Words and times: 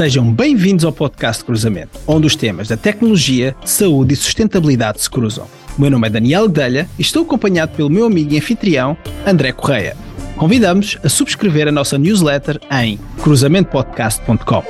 Sejam 0.00 0.32
bem-vindos 0.32 0.82
ao 0.86 0.94
podcast 0.94 1.44
Cruzamento, 1.44 2.00
onde 2.06 2.26
os 2.26 2.34
temas 2.34 2.68
da 2.68 2.74
tecnologia, 2.74 3.54
saúde 3.66 4.14
e 4.14 4.16
sustentabilidade 4.16 5.02
se 5.02 5.10
cruzam. 5.10 5.46
O 5.76 5.80
meu 5.82 5.90
nome 5.90 6.06
é 6.06 6.10
Daniel 6.10 6.48
Guedelha 6.48 6.88
e 6.98 7.02
estou 7.02 7.22
acompanhado 7.22 7.76
pelo 7.76 7.90
meu 7.90 8.06
amigo 8.06 8.32
e 8.32 8.38
anfitrião, 8.38 8.96
André 9.26 9.52
Correia. 9.52 9.94
Convidamos 10.38 10.96
a 11.04 11.08
subscrever 11.10 11.68
a 11.68 11.70
nossa 11.70 11.98
newsletter 11.98 12.58
em 12.72 12.98
cruzamentoPodcast.com. 13.22 14.64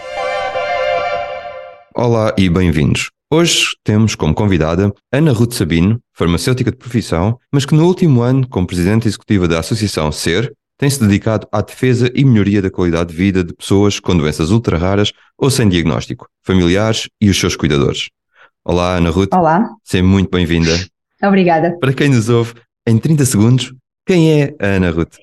Olá 1.95 2.35
e 2.37 2.51
bem-vindos. 2.51 3.11
Hoje 3.33 3.67
temos 3.85 4.17
como 4.17 4.35
convidada 4.35 4.93
Ana 5.13 5.31
Ruth 5.31 5.53
Sabino, 5.53 6.01
farmacêutica 6.13 6.73
de 6.73 6.77
profissão, 6.77 7.39
mas 7.53 7.65
que 7.65 7.77
no 7.77 7.87
último 7.87 8.23
ano, 8.23 8.49
como 8.49 8.67
presidente 8.67 9.07
executiva 9.07 9.47
da 9.47 9.61
Associação 9.61 10.11
SER, 10.11 10.53
tem-se 10.81 10.99
dedicado 10.99 11.47
à 11.53 11.61
defesa 11.61 12.11
e 12.15 12.25
melhoria 12.25 12.63
da 12.63 12.71
qualidade 12.71 13.11
de 13.11 13.15
vida 13.15 13.45
de 13.45 13.53
pessoas 13.53 14.01
com 14.01 14.17
doenças 14.17 14.51
ultra 14.51 14.79
raras 14.79 15.13
ou 15.37 15.51
sem 15.51 15.69
diagnóstico, 15.69 16.27
familiares 16.43 17.07
e 17.21 17.29
os 17.29 17.39
seus 17.39 17.55
cuidadores. 17.55 18.09
Olá, 18.65 18.97
Ana 18.97 19.11
Ruth. 19.11 19.29
Olá. 19.35 19.69
Seja 19.85 20.03
muito 20.03 20.31
bem-vinda. 20.31 20.71
Obrigada. 21.23 21.77
Para 21.79 21.93
quem 21.93 22.09
nos 22.09 22.31
ouve, 22.31 22.55
em 22.89 22.97
30 22.97 23.27
segundos, 23.27 23.75
quem 24.07 24.41
é 24.41 24.55
a 24.59 24.77
Ana 24.77 24.91
Ruth? 24.91 25.17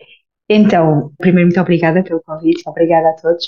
Então, 0.47 1.11
primeiro, 1.17 1.47
muito 1.47 1.59
obrigada 1.59 2.03
pelo 2.03 2.21
convite, 2.21 2.61
obrigada 2.67 3.09
a 3.09 3.13
todos. 3.13 3.45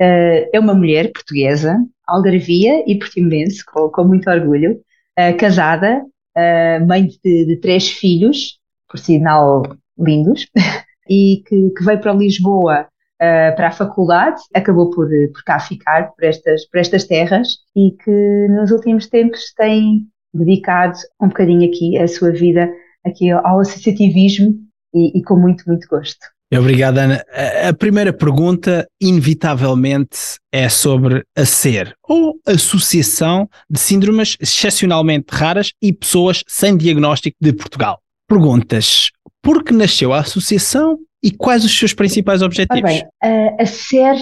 Uh, 0.00 0.46
é 0.52 0.60
uma 0.60 0.74
mulher 0.74 1.10
portuguesa, 1.12 1.76
algarvia 2.06 2.84
e 2.86 2.96
portimonense, 2.96 3.64
com, 3.64 3.88
com 3.88 4.04
muito 4.04 4.30
orgulho, 4.30 4.80
uh, 5.18 5.36
casada, 5.36 6.04
uh, 6.36 6.86
mãe 6.86 7.08
de, 7.08 7.46
de, 7.46 7.56
três 7.56 7.88
filhos, 7.88 8.60
por 8.88 9.00
sinal 9.00 9.64
lindos, 9.98 10.46
e 11.08 11.42
que, 11.46 11.70
que 11.70 11.84
veio 11.84 12.00
para 12.00 12.12
Lisboa 12.12 12.82
uh, 12.82 13.56
para 13.56 13.68
a 13.68 13.72
faculdade, 13.72 14.40
acabou 14.54 14.90
por, 14.90 15.08
por 15.32 15.44
cá 15.44 15.58
ficar, 15.58 16.12
por 16.12 16.24
estas, 16.24 16.66
por 16.66 16.78
estas 16.78 17.04
terras, 17.04 17.48
e 17.76 17.92
que 17.92 18.48
nos 18.48 18.70
últimos 18.70 19.06
tempos 19.08 19.52
tem 19.56 20.06
dedicado 20.32 20.98
um 21.20 21.28
bocadinho 21.28 21.68
aqui 21.68 21.98
a 21.98 22.06
sua 22.06 22.30
vida 22.30 22.70
aqui 23.04 23.30
ao 23.30 23.60
associativismo 23.60 24.54
e, 24.94 25.18
e 25.18 25.22
com 25.22 25.36
muito, 25.36 25.64
muito 25.66 25.86
gosto. 25.88 26.18
Obrigado, 26.52 26.96
Ana. 26.96 27.22
A 27.68 27.74
primeira 27.74 28.10
pergunta, 28.10 28.86
inevitavelmente, 28.98 30.38
é 30.50 30.66
sobre 30.70 31.22
a 31.36 31.44
SER, 31.44 31.92
ou 32.02 32.40
Associação 32.46 33.46
de 33.68 33.78
Síndromes 33.78 34.34
Excepcionalmente 34.40 35.26
Raras 35.30 35.72
e 35.82 35.92
Pessoas 35.92 36.42
Sem 36.48 36.74
Diagnóstico 36.74 37.36
de 37.38 37.52
Portugal. 37.52 38.00
Perguntas: 38.26 39.10
por 39.42 39.64
que 39.64 39.72
nasceu 39.72 40.12
a 40.12 40.20
associação 40.20 40.98
e 41.22 41.30
quais 41.30 41.64
os 41.64 41.76
seus 41.76 41.92
principais 41.92 42.42
objetivos? 42.42 42.82
bem, 42.82 43.06
a, 43.22 43.62
a 43.62 43.66
SER, 43.66 44.16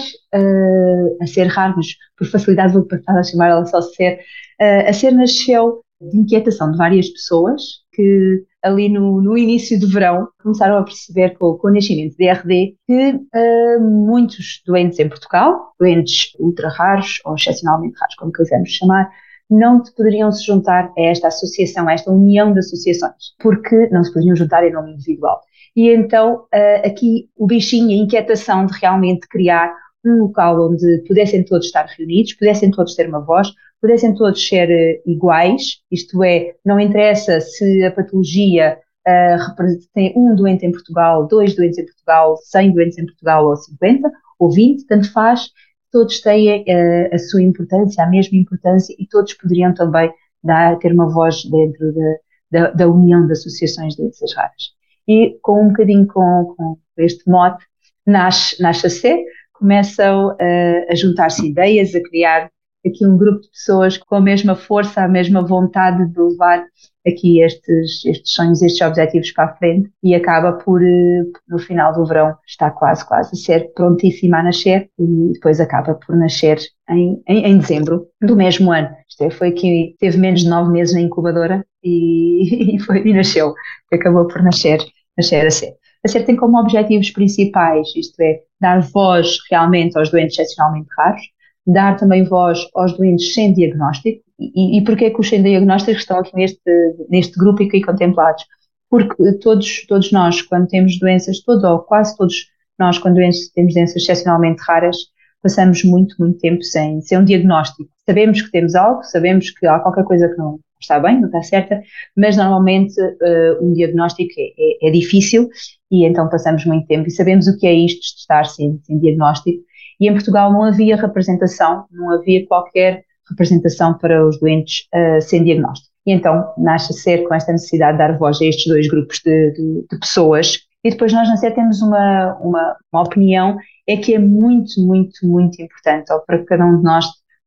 a 1.21 1.27
SER 1.27 1.47
Ramos, 1.47 1.95
por 2.17 2.27
facilidade 2.27 2.73
vou 2.73 2.85
passar 2.85 3.17
a 3.17 3.23
chamar 3.23 3.49
ela 3.49 3.65
só 3.65 3.81
SER, 3.81 4.19
a 4.59 4.93
SER 4.93 5.13
nasceu 5.13 5.81
de 6.01 6.17
inquietação 6.17 6.71
de 6.71 6.77
várias 6.77 7.09
pessoas 7.09 7.61
que 7.91 8.43
ali 8.63 8.89
no, 8.89 9.21
no 9.21 9.37
início 9.37 9.79
do 9.79 9.89
verão 9.89 10.27
começaram 10.41 10.77
a 10.77 10.83
perceber 10.83 11.37
com, 11.37 11.57
com 11.57 11.67
o 11.67 11.73
nascimento 11.73 12.15
de 12.15 12.29
RD 12.29 12.75
que 12.85 13.13
uh, 13.13 13.81
muitos 13.81 14.61
doentes 14.65 14.99
em 14.99 15.09
Portugal, 15.09 15.73
doentes 15.79 16.31
ultra 16.39 16.69
raros 16.69 17.19
ou 17.25 17.35
excepcionalmente 17.35 17.97
raros, 17.99 18.15
como 18.15 18.31
quisermos 18.31 18.69
chamar, 18.69 19.09
não 19.49 19.81
poderiam 19.95 20.31
se 20.31 20.45
juntar 20.45 20.91
a 20.97 21.01
esta 21.01 21.27
associação, 21.27 21.87
a 21.87 21.93
esta 21.93 22.11
união 22.11 22.51
de 22.53 22.59
associações, 22.59 23.33
porque 23.39 23.87
não 23.89 24.03
se 24.03 24.13
poderiam 24.13 24.35
juntar 24.35 24.65
em 24.65 24.71
nome 24.71 24.93
individual. 24.93 25.41
E 25.75 25.89
então 25.89 26.45
uh, 26.53 26.87
aqui 26.87 27.29
o 27.37 27.45
bichinho, 27.45 27.91
a 27.91 28.03
inquietação 28.03 28.65
de 28.65 28.73
realmente 28.79 29.27
criar 29.27 29.73
um 30.05 30.23
local 30.23 30.69
onde 30.69 31.03
pudessem 31.07 31.43
todos 31.43 31.67
estar 31.67 31.85
reunidos, 31.85 32.33
pudessem 32.33 32.71
todos 32.71 32.95
ter 32.95 33.07
uma 33.07 33.23
voz, 33.23 33.49
pudessem 33.81 34.13
todos 34.15 34.45
ser 34.45 34.69
uh, 34.69 35.09
iguais, 35.09 35.81
isto 35.91 36.23
é, 36.23 36.55
não 36.65 36.79
interessa 36.79 37.39
se 37.39 37.83
a 37.83 37.91
patologia 37.91 38.77
uh, 39.07 39.77
tem 39.93 40.13
um 40.15 40.35
doente 40.35 40.65
em 40.65 40.71
Portugal, 40.71 41.27
dois 41.27 41.55
doentes 41.55 41.77
em 41.77 41.85
Portugal, 41.85 42.37
100 42.37 42.73
doentes 42.73 42.97
em 42.97 43.05
Portugal 43.05 43.45
ou 43.45 43.55
50 43.55 44.11
ou 44.39 44.51
20, 44.51 44.85
tanto 44.85 45.11
faz, 45.11 45.49
todos 45.91 46.21
têm 46.21 46.61
uh, 46.61 47.15
a 47.15 47.17
sua 47.17 47.41
importância, 47.41 48.03
a 48.03 48.09
mesma 48.09 48.37
importância 48.37 48.95
e 48.97 49.07
todos 49.07 49.33
poderiam 49.33 49.73
também 49.73 50.11
dar, 50.43 50.77
ter 50.79 50.91
uma 50.91 51.09
voz 51.11 51.43
dentro 51.45 51.91
de, 51.91 52.19
da, 52.51 52.71
da 52.71 52.87
união 52.87 53.25
de 53.25 53.33
associações 53.33 53.95
de 53.95 54.03
doenças 54.03 54.33
raras. 54.35 54.75
E 55.07 55.37
com 55.41 55.63
um 55.63 55.67
bocadinho 55.69 56.05
com, 56.07 56.53
com 56.55 56.77
este 56.97 57.29
mote, 57.29 57.65
nasce, 58.05 58.61
nasce 58.61 58.87
a 58.87 58.89
ser, 58.89 59.23
começam 59.53 60.29
uh, 60.29 60.91
a 60.91 60.95
juntar-se 60.95 61.47
ideias, 61.47 61.95
a 61.95 62.01
criar 62.01 62.49
aqui 62.87 63.05
um 63.05 63.17
grupo 63.17 63.41
de 63.41 63.49
pessoas 63.49 63.97
com 63.97 64.15
a 64.15 64.21
mesma 64.21 64.55
força, 64.55 65.01
a 65.01 65.07
mesma 65.07 65.41
vontade 65.41 66.05
de 66.07 66.19
levar 66.19 66.65
aqui 67.07 67.41
estes, 67.41 68.05
estes 68.05 68.33
sonhos, 68.33 68.61
estes 68.61 68.85
objetivos 68.85 69.31
para 69.31 69.45
a 69.45 69.55
frente 69.55 69.89
e 70.03 70.13
acaba 70.13 70.53
por, 70.53 70.83
eh, 70.83 71.23
no 71.47 71.57
final 71.57 71.93
do 71.93 72.05
verão, 72.05 72.35
estar 72.45 72.71
quase, 72.71 73.07
quase 73.07 73.31
a 73.33 73.37
ser 73.37 73.71
prontíssima 73.73 74.39
a 74.39 74.43
nascer 74.43 74.89
e 74.99 75.33
depois 75.33 75.59
acaba 75.59 75.93
por 75.95 76.15
nascer 76.15 76.59
em, 76.89 77.21
em, 77.27 77.45
em 77.45 77.57
dezembro 77.57 78.07
do 78.21 78.35
mesmo 78.35 78.71
ano. 78.71 78.89
Isto 79.09 79.23
é, 79.23 79.29
foi 79.29 79.51
que 79.51 79.95
teve 79.99 80.17
menos 80.17 80.41
de 80.41 80.49
nove 80.49 80.71
meses 80.71 80.93
na 80.93 81.01
incubadora 81.01 81.65
e, 81.83 82.75
e, 82.75 82.79
foi, 82.79 83.07
e 83.07 83.13
nasceu, 83.13 83.53
acabou 83.91 84.27
por 84.27 84.43
nascer, 84.43 84.79
nascer 85.17 85.45
a 85.45 85.51
ser. 85.51 85.73
A 86.05 86.07
SER 86.07 86.25
tem 86.25 86.35
como 86.35 86.59
objetivos 86.59 87.09
principais, 87.09 87.93
isto 87.95 88.19
é, 88.21 88.39
dar 88.61 88.81
voz 88.81 89.37
realmente 89.49 89.97
aos 89.97 90.09
doentes 90.09 90.37
excepcionalmente 90.37 90.87
raros, 90.97 91.21
dar 91.67 91.97
também 91.97 92.23
voz 92.23 92.59
aos 92.73 92.97
doentes 92.97 93.33
sem 93.33 93.53
diagnóstico. 93.53 94.23
E, 94.39 94.77
e 94.77 94.83
porquê 94.83 95.05
é 95.05 95.09
que 95.09 95.19
os 95.19 95.27
sem 95.27 95.43
diagnóstico 95.43 95.97
estão 95.97 96.19
aqui 96.19 96.35
neste, 96.35 96.61
neste 97.09 97.37
grupo 97.37 97.61
e 97.61 97.67
aqui 97.67 97.81
contemplados? 97.81 98.45
Porque 98.89 99.33
todos, 99.39 99.85
todos 99.85 100.11
nós, 100.11 100.41
quando 100.41 100.67
temos 100.67 100.97
doenças, 100.99 101.41
todos 101.41 101.63
ou 101.63 101.79
quase 101.79 102.15
todos 102.15 102.47
nós, 102.79 102.97
quando 102.97 103.15
temos 103.53 103.73
doenças 103.73 104.01
excepcionalmente 104.01 104.61
raras, 104.65 104.95
passamos 105.41 105.83
muito, 105.83 106.15
muito 106.19 106.39
tempo 106.39 106.63
sem, 106.63 107.01
sem 107.01 107.17
um 107.17 107.25
diagnóstico. 107.25 107.89
Sabemos 108.05 108.41
que 108.41 108.51
temos 108.51 108.75
algo, 108.75 109.03
sabemos 109.03 109.49
que 109.51 109.65
há 109.67 109.79
qualquer 109.79 110.03
coisa 110.03 110.29
que 110.29 110.37
não 110.37 110.59
está 110.79 110.99
bem, 110.99 111.19
não 111.19 111.27
está 111.27 111.41
certa, 111.41 111.81
mas 112.15 112.37
normalmente 112.37 112.93
uh, 113.01 113.65
um 113.65 113.73
diagnóstico 113.73 114.31
é, 114.37 114.43
é, 114.57 114.89
é, 114.89 114.91
difícil 114.91 115.49
e 115.89 116.05
então 116.05 116.29
passamos 116.29 116.65
muito 116.65 116.85
tempo 116.87 117.07
e 117.07 117.11
sabemos 117.11 117.47
o 117.47 117.57
que 117.57 117.65
é 117.65 117.73
isto 117.73 117.99
de 117.99 118.21
estar 118.21 118.45
sem, 118.45 118.79
sem 118.83 118.99
diagnóstico 118.99 119.63
e 119.99 120.07
em 120.07 120.13
Portugal 120.13 120.51
não 120.51 120.63
havia 120.63 120.95
representação, 120.95 121.85
não 121.91 122.11
havia 122.11 122.45
qualquer 122.47 123.03
representação 123.29 123.97
para 123.97 124.25
os 124.25 124.39
doentes 124.39 124.87
uh, 124.93 125.21
sem 125.21 125.43
diagnóstico. 125.43 125.91
E 126.05 126.11
então 126.13 126.53
nasce 126.57 126.93
a 126.93 126.95
ser 126.95 127.27
com 127.27 127.33
esta 127.33 127.51
necessidade 127.51 127.93
de 127.93 127.97
dar 127.97 128.17
voz 128.17 128.41
a 128.41 128.45
estes 128.45 128.65
dois 128.67 128.87
grupos 128.87 129.19
de, 129.23 129.51
de, 129.51 129.85
de 129.91 129.99
pessoas. 129.99 130.59
E 130.83 130.89
depois 130.89 131.11
nós 131.11 131.27
na 131.27 131.35
SER 131.35 131.53
temos 131.53 131.81
uma, 131.81 132.35
uma, 132.35 132.77
uma, 132.93 133.01
opinião, 133.01 133.57
é 133.85 133.97
que 133.97 134.15
é 134.15 134.19
muito, 134.19 134.79
muito, 134.79 135.27
muito 135.27 135.61
importante, 135.61 136.13
ou 136.13 136.21
para 136.21 136.45
cada 136.45 136.65
um 136.65 136.77
de 136.77 136.83
nós 136.83 137.05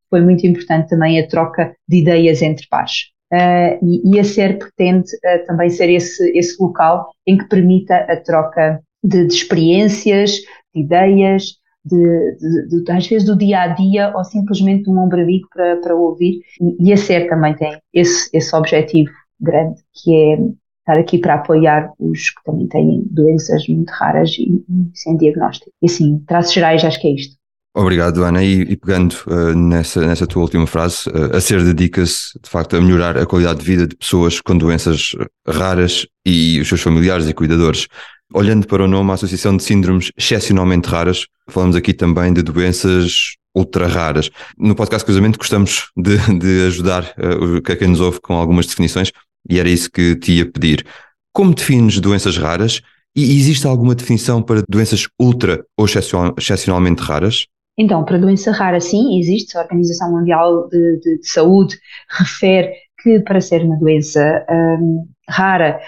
foi 0.09 0.21
muito 0.21 0.45
importante 0.45 0.89
também 0.89 1.19
a 1.19 1.27
troca 1.27 1.73
de 1.87 2.01
ideias 2.01 2.41
entre 2.41 2.67
pares. 2.69 3.09
Uh, 3.33 3.79
e, 3.81 4.13
e, 4.13 4.19
a 4.19 4.23
SER 4.25 4.59
pretende 4.59 5.07
uh, 5.15 5.45
também 5.47 5.69
ser 5.69 5.89
esse, 5.89 6.37
esse 6.37 6.61
local 6.61 7.09
em 7.25 7.37
que 7.37 7.47
permita 7.47 7.95
a 7.95 8.17
troca 8.17 8.81
de, 9.01 9.25
de 9.25 9.33
experiências, 9.33 10.31
de 10.75 10.81
ideias, 10.81 11.60
de, 11.83 12.35
de, 12.35 12.83
de, 12.83 12.91
às 12.91 13.07
vezes 13.07 13.25
do 13.25 13.35
dia 13.35 13.61
a 13.61 13.67
dia 13.67 14.13
ou 14.15 14.23
simplesmente 14.23 14.89
um 14.89 14.99
ombro 14.99 15.25
para, 15.51 15.77
para 15.77 15.95
ouvir. 15.95 16.41
E, 16.59 16.89
e 16.89 16.93
a 16.93 16.97
SER 16.97 17.27
também 17.27 17.55
tem 17.55 17.79
esse, 17.93 18.29
esse 18.33 18.55
objetivo 18.55 19.11
grande, 19.39 19.81
que 19.93 20.13
é 20.13 20.37
estar 20.79 20.99
aqui 20.99 21.17
para 21.17 21.35
apoiar 21.35 21.91
os 21.99 22.29
que 22.29 22.43
também 22.43 22.67
têm 22.67 23.03
doenças 23.09 23.67
muito 23.67 23.89
raras 23.91 24.31
e, 24.37 24.43
e 24.43 24.91
sem 24.93 25.17
diagnóstico. 25.17 25.71
E 25.81 25.85
assim, 25.85 26.19
traços 26.27 26.53
gerais, 26.53 26.83
acho 26.83 26.99
que 26.99 27.07
é 27.07 27.15
isto. 27.15 27.41
Obrigado, 27.73 28.23
Ana. 28.23 28.43
E, 28.43 28.63
e 28.63 28.75
pegando 28.75 29.15
uh, 29.27 29.55
nessa, 29.55 30.05
nessa 30.05 30.27
tua 30.27 30.41
última 30.41 30.67
frase, 30.67 31.09
uh, 31.09 31.35
a 31.35 31.39
SER 31.39 31.63
dedica-se, 31.63 32.37
de 32.41 32.49
facto, 32.49 32.75
a 32.75 32.81
melhorar 32.81 33.17
a 33.17 33.25
qualidade 33.25 33.59
de 33.59 33.65
vida 33.65 33.87
de 33.87 33.95
pessoas 33.95 34.41
com 34.41 34.57
doenças 34.57 35.15
raras 35.47 36.05
e 36.25 36.59
os 36.59 36.67
seus 36.67 36.81
familiares 36.81 37.29
e 37.29 37.33
cuidadores. 37.33 37.87
Olhando 38.33 38.65
para 38.65 38.83
o 38.83 38.87
nome, 38.87 39.11
a 39.11 39.15
Associação 39.15 39.57
de 39.57 39.63
Síndromes 39.63 40.11
Excepcionalmente 40.17 40.87
Raras, 40.87 41.27
falamos 41.49 41.75
aqui 41.75 41.93
também 41.93 42.31
de 42.31 42.41
doenças 42.41 43.35
ultra 43.53 43.87
raras. 43.87 44.31
No 44.57 44.73
podcast 44.73 45.05
Cruzamento 45.05 45.37
gostamos 45.37 45.91
de, 45.97 46.17
de 46.39 46.67
ajudar 46.67 47.13
uh, 47.17 47.61
quem 47.61 47.89
nos 47.89 47.99
ouve 47.99 48.21
com 48.21 48.35
algumas 48.35 48.65
definições 48.67 49.11
e 49.49 49.59
era 49.59 49.69
isso 49.69 49.91
que 49.91 50.15
te 50.15 50.37
ia 50.37 50.49
pedir. 50.49 50.85
Como 51.33 51.53
defines 51.53 51.99
doenças 51.99 52.37
raras 52.37 52.81
e 53.13 53.37
existe 53.37 53.67
alguma 53.67 53.95
definição 53.95 54.41
para 54.41 54.63
doenças 54.69 55.09
ultra 55.19 55.65
ou 55.77 55.85
excepcionalmente 55.85 57.01
raras? 57.01 57.45
Então, 57.77 58.05
para 58.05 58.17
doença 58.17 58.51
rara, 58.51 58.79
sim, 58.79 59.19
existe. 59.19 59.57
A 59.57 59.61
Organização 59.61 60.11
Mundial 60.11 60.69
de, 60.69 60.99
de, 60.99 61.19
de 61.19 61.27
Saúde 61.27 61.77
refere 62.09 62.71
que 63.01 63.19
para 63.19 63.41
ser 63.41 63.63
uma 63.63 63.77
doença 63.77 64.45
um, 64.49 65.05
rara 65.27 65.79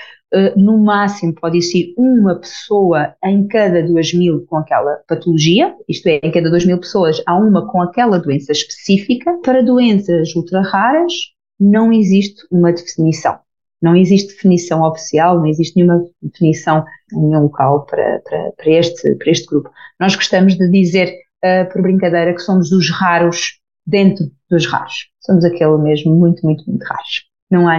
no 0.56 0.78
máximo 0.78 1.34
pode 1.34 1.58
existir 1.58 1.94
uma 1.98 2.36
pessoa 2.36 3.16
em 3.24 3.48
cada 3.48 3.84
duas 3.84 4.14
mil 4.14 4.46
com 4.48 4.58
aquela 4.58 5.00
patologia, 5.08 5.76
isto 5.88 6.08
é, 6.08 6.20
em 6.24 6.32
cada 6.32 6.50
duas 6.50 6.66
mil 6.66 6.80
pessoas 6.80 7.22
há 7.26 7.36
uma 7.36 7.68
com 7.68 7.82
aquela 7.82 8.20
doença 8.20 8.52
específica. 8.52 9.40
Para 9.44 9.62
doenças 9.62 10.36
ultra 10.36 10.62
raras, 10.62 11.14
não 11.60 11.92
existe 11.92 12.46
uma 12.52 12.72
definição. 12.72 13.38
Não 13.82 13.96
existe 13.96 14.34
definição 14.34 14.82
oficial, 14.82 15.38
não 15.38 15.46
existe 15.46 15.76
nenhuma 15.76 16.04
definição 16.22 16.86
em 17.12 17.20
nenhum 17.20 17.44
local 17.44 17.86
para, 17.86 18.22
para, 18.22 18.52
para, 18.54 18.72
este, 18.72 19.16
para 19.16 19.30
este 19.30 19.46
grupo. 19.46 19.70
Nós 20.00 20.16
gostamos 20.16 20.58
de 20.58 20.70
dizer, 20.70 21.14
uh, 21.44 21.72
por 21.72 21.82
brincadeira, 21.82 22.34
que 22.34 22.42
somos 22.42 22.72
os 22.72 22.90
raros 22.90 23.60
dentro 23.86 24.32
dos 24.50 24.66
raros. 24.66 25.10
Somos 25.20 25.44
aquele 25.44 25.78
mesmo 25.78 26.16
muito, 26.16 26.46
muito, 26.46 26.64
muito 26.68 26.84
raros. 26.84 27.26
Não 27.52 27.68
há, 27.68 27.78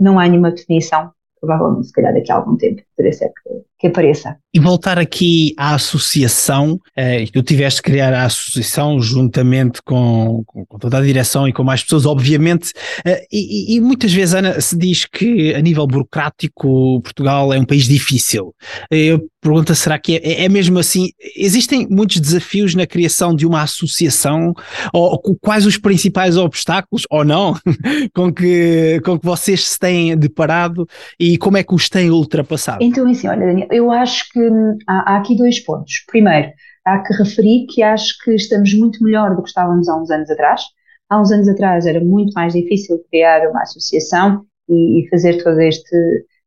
não 0.00 0.18
há 0.18 0.28
nenhuma 0.28 0.50
definição 0.50 1.12
provavelmente, 1.44 1.88
se 1.88 1.92
calhar 1.92 2.14
daqui 2.14 2.32
a 2.32 2.36
algum 2.36 2.56
tempo, 2.56 2.82
poderia 2.96 3.16
ser 3.16 3.28
que, 3.28 3.50
que 3.78 3.86
apareça. 3.88 4.36
E 4.52 4.60
voltar 4.60 4.98
aqui 4.98 5.54
à 5.56 5.74
associação, 5.74 6.80
eh, 6.96 7.24
tu 7.32 7.42
tiveste 7.42 7.82
que 7.82 7.90
criar 7.90 8.12
a 8.12 8.24
associação 8.24 9.00
juntamente 9.00 9.82
com, 9.82 10.42
com, 10.46 10.64
com, 10.64 10.78
toda 10.78 10.98
a 10.98 11.02
direção 11.02 11.48
e 11.48 11.52
com 11.52 11.64
mais 11.64 11.82
pessoas, 11.82 12.06
obviamente, 12.06 12.72
eh, 13.04 13.24
e, 13.32 13.76
e, 13.76 13.80
muitas 13.80 14.12
vezes, 14.12 14.34
Ana, 14.34 14.60
se 14.60 14.76
diz 14.76 15.04
que 15.04 15.54
a 15.54 15.60
nível 15.60 15.86
burocrático 15.86 17.00
Portugal 17.02 17.52
é 17.52 17.58
um 17.58 17.64
país 17.64 17.84
difícil. 17.84 18.54
Eu 18.90 19.20
pergunta 19.44 19.74
será 19.74 19.98
que 19.98 20.16
é, 20.16 20.44
é, 20.44 20.48
mesmo 20.48 20.78
assim? 20.78 21.10
Existem 21.36 21.86
muitos 21.90 22.18
desafios 22.18 22.74
na 22.74 22.86
criação 22.86 23.36
de 23.36 23.46
uma 23.46 23.62
associação? 23.62 24.54
Ou 24.92 25.20
quais 25.38 25.66
os 25.66 25.76
principais 25.76 26.38
obstáculos, 26.38 27.06
ou 27.10 27.24
não, 27.24 27.54
com 28.16 28.32
que, 28.32 29.00
com 29.04 29.18
que 29.18 29.26
vocês 29.26 29.68
se 29.68 29.78
têm 29.78 30.16
deparado 30.16 30.88
e 31.20 31.36
como 31.36 31.58
é 31.58 31.62
que 31.62 31.74
os 31.74 31.90
têm 31.90 32.10
ultrapassado? 32.10 32.82
Então, 32.84 33.08
assim, 33.08 33.28
olha, 33.28 33.46
Daniel, 33.46 33.68
eu 33.70 33.90
acho 33.90 34.28
que 34.30 34.40
hum, 34.40 34.76
há, 34.86 35.14
há 35.14 35.16
aqui 35.18 35.36
dois 35.36 35.58
pontos. 35.60 36.04
Primeiro, 36.06 36.52
há 36.84 36.98
que 37.02 37.14
referir 37.14 37.66
que 37.66 37.82
acho 37.82 38.14
que 38.22 38.32
estamos 38.32 38.74
muito 38.74 39.02
melhor 39.02 39.34
do 39.34 39.42
que 39.42 39.48
estávamos 39.48 39.88
há 39.88 39.96
uns 39.96 40.10
anos 40.10 40.30
atrás. 40.30 40.62
Há 41.08 41.20
uns 41.20 41.30
anos 41.32 41.48
atrás 41.48 41.86
era 41.86 42.00
muito 42.00 42.32
mais 42.34 42.52
difícil 42.52 43.02
criar 43.10 43.48
uma 43.48 43.62
associação 43.62 44.44
e, 44.68 45.00
e 45.00 45.08
fazer 45.08 45.42
todo 45.42 45.60
este 45.60 45.96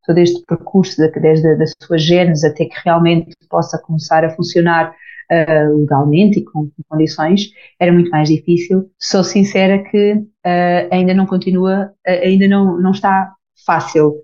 todo 0.06 0.20
este 0.20 0.42
percurso 0.46 1.02
desde 1.22 1.48
a 1.50 1.56
da 1.56 1.66
sua 1.84 1.98
gênese 1.98 2.48
até 2.48 2.64
que 2.64 2.78
realmente 2.86 3.36
possa 3.50 3.78
começar 3.78 4.24
a 4.24 4.30
funcionar 4.30 4.96
uh, 5.32 5.78
legalmente 5.78 6.40
e 6.40 6.46
com, 6.46 6.70
com, 6.70 6.84
condições, 6.88 7.50
era 7.78 7.92
muito 7.92 8.10
mais 8.10 8.30
difícil. 8.30 8.90
Sou 8.98 9.22
sincera 9.22 9.84
que 9.84 10.14
uh, 10.14 10.88
ainda 10.92 11.14
não 11.14 11.26
continua, 11.26 11.92
uh, 12.08 12.24
ainda 12.24 12.48
não, 12.48 12.80
não 12.80 12.92
está 12.92 13.34
fácil. 13.66 14.16